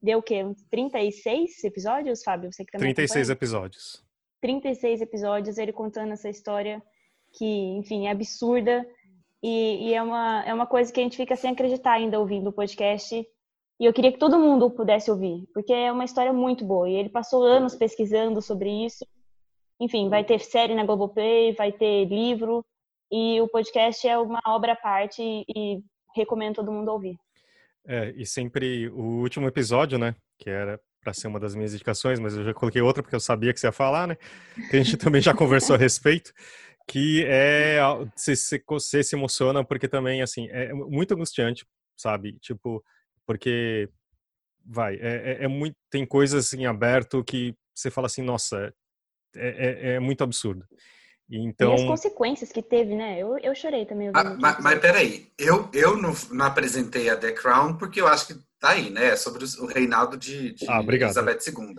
[0.00, 0.44] Deu o quê?
[0.70, 2.52] 36 episódios, Fábio?
[2.52, 3.36] Você que também 36 acompanha?
[3.36, 4.04] episódios.
[4.40, 6.80] 36 episódios, ele contando essa história
[7.32, 7.44] que,
[7.76, 8.86] enfim, é absurda
[9.42, 12.48] e, e, é, uma, é uma coisa que a gente fica sem acreditar ainda ouvindo
[12.50, 16.64] o podcast E eu queria que todo mundo pudesse ouvir, porque é uma história muito
[16.64, 16.88] boa.
[16.88, 19.06] E ele passou anos pesquisando sobre isso.
[19.80, 22.64] Enfim, vai ter série na Globoplay, vai ter livro.
[23.10, 25.82] E o podcast é uma obra à parte e
[26.14, 27.16] recomendo todo mundo ouvir.
[27.86, 30.14] É, e sempre o último episódio, né?
[30.38, 33.20] Que era para ser uma das minhas indicações, mas eu já coloquei outra porque eu
[33.20, 34.16] sabia que você ia falar, né?
[34.68, 36.32] Que a gente também já conversou a respeito,
[36.90, 37.78] que é
[38.16, 38.34] você,
[38.66, 41.64] você se emociona porque também assim é muito angustiante,
[41.96, 42.32] sabe?
[42.40, 42.84] Tipo,
[43.24, 43.88] porque
[44.66, 48.74] vai, é, é, é muito tem coisas em aberto que você fala assim, nossa,
[49.36, 50.66] é, é, é muito absurdo.
[51.30, 51.70] Então...
[51.70, 53.20] E as consequências que teve, né?
[53.20, 54.10] Eu, eu chorei também.
[54.12, 58.26] Ah, mas, mas peraí, eu, eu não, não apresentei a The Crown porque eu acho
[58.26, 59.14] que tá aí, né?
[59.14, 61.76] Sobre o reinado de, de ah, Elizabeth II.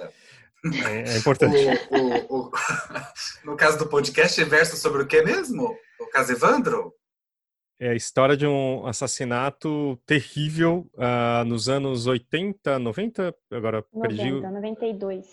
[0.86, 1.58] É, é importante.
[1.90, 2.52] o, o, o,
[3.44, 5.76] no caso do podcast, é verso sobre o que mesmo?
[6.00, 6.94] O caso Evandro?
[7.80, 14.32] É a história de um assassinato terrível uh, nos anos 80, 90, agora 90, perdi.
[14.40, 15.26] 92.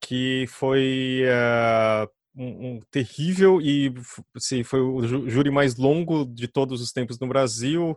[0.00, 3.92] Que foi uh, um, um, terrível e
[4.34, 7.90] assim, foi o júri mais longo de todos os tempos no Brasil,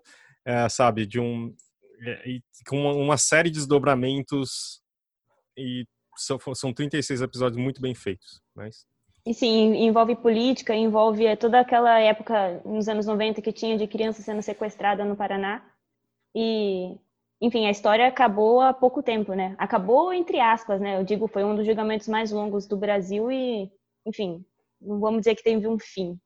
[0.45, 1.05] uh, sabe?
[1.05, 1.55] De um
[2.01, 4.81] é, com uma, uma, série de desdobramentos
[5.57, 5.87] e
[6.17, 8.85] são, são 36 episódios muito bem feitos, mas
[9.25, 13.87] e sim, envolve política, envolve é, toda aquela época nos anos 90 que tinha de
[13.87, 15.65] criança sendo sequestrada no Paraná.
[16.35, 16.95] E,
[17.41, 19.55] enfim, a história acabou há pouco tempo, né?
[19.57, 20.99] Acabou entre aspas, né?
[20.99, 23.71] Eu digo, foi um dos julgamentos mais longos do Brasil e,
[24.05, 24.45] enfim,
[24.79, 26.19] não vamos dizer que teve um fim.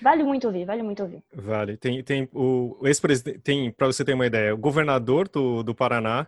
[0.00, 1.22] Vale muito ouvir, vale muito ouvir.
[1.32, 1.76] Vale.
[1.76, 6.26] Tem, tem o ex-presidente, tem, para você ter uma ideia, o governador do, do Paraná,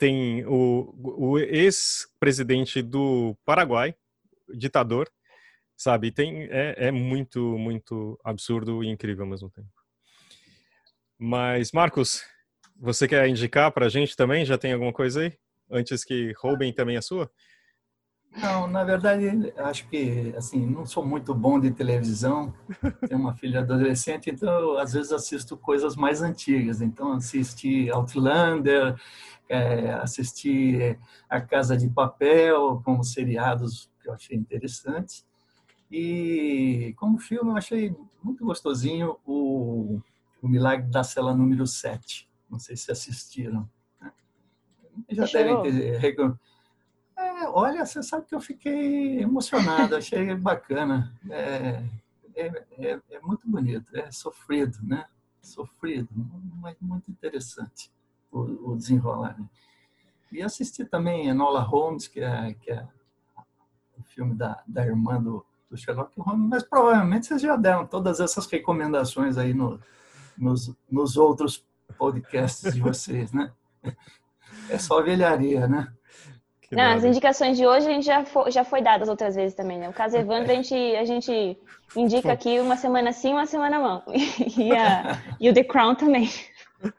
[0.00, 3.94] tem o, o ex-presidente do Paraguai,
[4.48, 5.12] ditador,
[5.76, 6.10] sabe?
[6.10, 9.68] Tem, é, é muito, muito absurdo e incrível ao mesmo tempo.
[11.18, 12.24] Mas, Marcos,
[12.74, 14.42] você quer indicar para a gente também?
[14.46, 15.34] Já tem alguma coisa aí?
[15.70, 17.30] Antes que roubem também a sua?
[18.36, 22.54] Não, na verdade, acho que, assim, não sou muito bom de televisão,
[23.08, 26.80] tenho uma filha adolescente, então às vezes assisto coisas mais antigas.
[26.80, 28.96] Então, assisti Outlander,
[29.48, 30.96] é, assisti
[31.28, 35.26] A Casa de Papel, como seriados que eu achei interessantes.
[35.90, 40.00] E como filme, eu achei muito gostosinho o,
[40.40, 42.28] o Milagre da Cela número 7.
[42.48, 43.68] Não sei se assistiram.
[44.00, 44.12] Né?
[45.10, 45.98] Já devem ter
[47.20, 51.12] é, olha, você sabe que eu fiquei emocionado, achei bacana.
[51.30, 51.82] É,
[52.34, 55.04] é, é, é, muito bonito, é sofrido, né?
[55.42, 56.08] Sofrido,
[56.60, 57.90] mas muito interessante
[58.30, 59.38] o, o desenrolar.
[59.38, 59.46] Né?
[60.32, 62.86] E assisti também Enola Holmes, que é, que é
[63.98, 68.20] o filme da, da irmã do, do Sherlock Holmes, mas provavelmente vocês já deram todas
[68.20, 69.80] essas recomendações aí no,
[70.36, 71.64] nos, nos outros
[71.98, 73.52] podcasts de vocês, né?
[74.68, 75.92] É só velharia, né?
[76.70, 79.78] Não, as indicações de hoje a gente já foi, já foi dadas outras vezes também,
[79.78, 79.88] né?
[79.88, 81.58] O caso Evandro a gente, a gente
[81.96, 84.02] indica aqui uma semana sim, uma semana não.
[84.56, 86.30] E, a, e o The Crown também.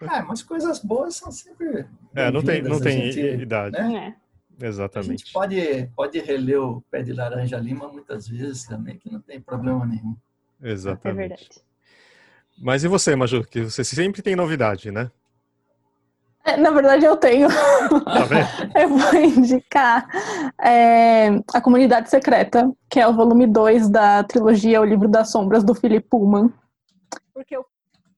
[0.02, 1.86] É, mas coisas boas são sempre.
[2.14, 3.78] É, não tem, não tem gente, idade.
[3.78, 4.16] Né?
[4.60, 4.68] É.
[4.68, 5.10] Exatamente.
[5.10, 9.22] A gente pode, pode reler o Pé de Laranja Lima muitas vezes também, que não
[9.22, 10.16] tem problema nenhum.
[10.62, 11.18] Exatamente.
[11.18, 11.50] É verdade.
[12.60, 13.44] Mas e você, Maju?
[13.44, 15.10] Que você sempre tem novidade, né?
[16.44, 17.48] É, na verdade, eu tenho.
[17.48, 18.28] Tá
[18.82, 20.08] eu vou indicar
[20.60, 25.64] é, A Comunidade Secreta, que é o volume 2 da trilogia O Livro das Sombras,
[25.64, 26.52] do Philip Pullman.
[27.34, 27.66] Porque o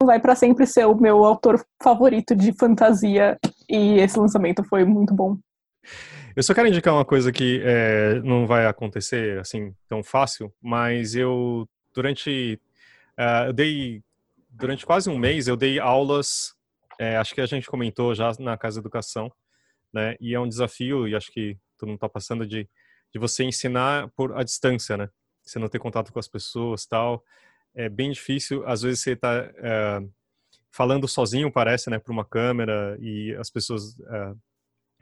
[0.05, 3.37] vai para sempre ser o meu autor favorito de fantasia
[3.69, 5.37] e esse lançamento foi muito bom.
[6.35, 11.15] Eu só quero indicar uma coisa que é, não vai acontecer assim tão fácil, mas
[11.15, 12.59] eu durante
[13.19, 14.01] uh, eu dei
[14.49, 16.55] durante quase um mês eu dei aulas
[17.03, 19.29] é, acho que a gente comentou já na Casa Educação,
[19.93, 20.15] né?
[20.21, 22.69] E é um desafio, e acho que todo mundo está passando, de,
[23.11, 25.09] de você ensinar por a distância, né?
[25.43, 27.21] Você não ter contato com as pessoas tal.
[27.75, 29.99] É bem difícil, às vezes você está é,
[30.71, 31.99] falando sozinho, parece, né?
[31.99, 33.99] Para uma câmera, e as pessoas.
[33.99, 34.33] É,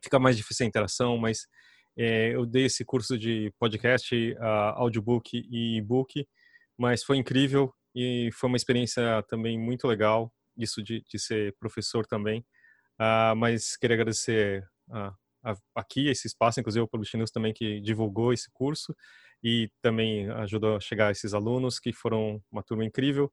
[0.03, 1.47] fica mais difícil a interação, mas
[1.95, 4.43] é, eu dei esse curso de podcast, uh,
[4.77, 6.27] audiobook e e-book,
[6.75, 12.05] mas foi incrível e foi uma experiência também muito legal isso de, de ser professor
[12.05, 12.45] também.
[12.99, 18.31] Uh, mas queria agradecer uh, a, aqui esse espaço, inclusive o News também que divulgou
[18.33, 18.95] esse curso
[19.43, 23.31] e também ajudou a chegar a esses alunos que foram uma turma incrível.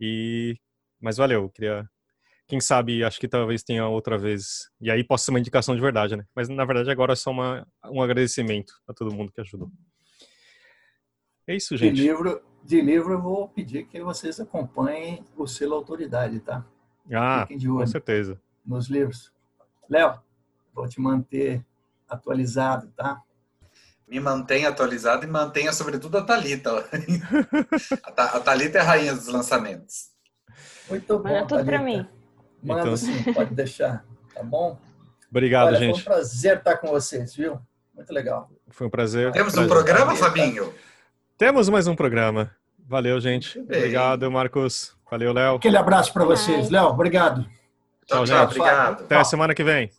[0.00, 0.56] E
[1.00, 1.88] mas valeu, queria
[2.48, 4.70] quem sabe, acho que talvez tenha outra vez.
[4.80, 6.24] E aí possa ser uma indicação de verdade, né?
[6.34, 9.70] Mas na verdade agora é só uma, um agradecimento a todo mundo que ajudou.
[11.46, 11.96] É isso, gente.
[11.96, 16.64] De livro, de livro eu vou pedir que vocês acompanhem o selo autoridade, tá?
[17.10, 18.38] Ah, com certeza.
[18.64, 19.32] Nos livros.
[19.88, 20.20] Léo,
[20.78, 21.66] Vou te manter
[22.08, 23.20] atualizado, tá?
[24.06, 26.88] Me mantenha atualizado e mantenha, sobretudo, a Thalita.
[28.04, 30.10] a Thalita é a rainha dos lançamentos.
[30.88, 31.28] Muito bom.
[31.28, 32.06] Manda tudo para mim.
[32.62, 32.96] Manda então...
[32.96, 34.04] sim, pode deixar.
[34.32, 34.78] Tá bom?
[35.28, 36.00] Obrigado, Olha, gente.
[36.00, 37.60] Foi um prazer estar com vocês, viu?
[37.92, 38.48] Muito legal.
[38.68, 39.32] Foi um prazer.
[39.32, 39.68] Temos prazer.
[39.68, 40.72] um programa, Fabinho?
[41.36, 42.56] Temos mais um programa.
[42.88, 43.58] Valeu, gente.
[43.58, 44.96] Obrigado, Marcos.
[45.10, 45.56] Valeu, Léo.
[45.56, 46.70] Aquele abraço para vocês.
[46.70, 47.46] Léo, obrigado.
[48.06, 49.02] Tchau, tchau, obrigado.
[49.02, 49.90] Até a semana que vem.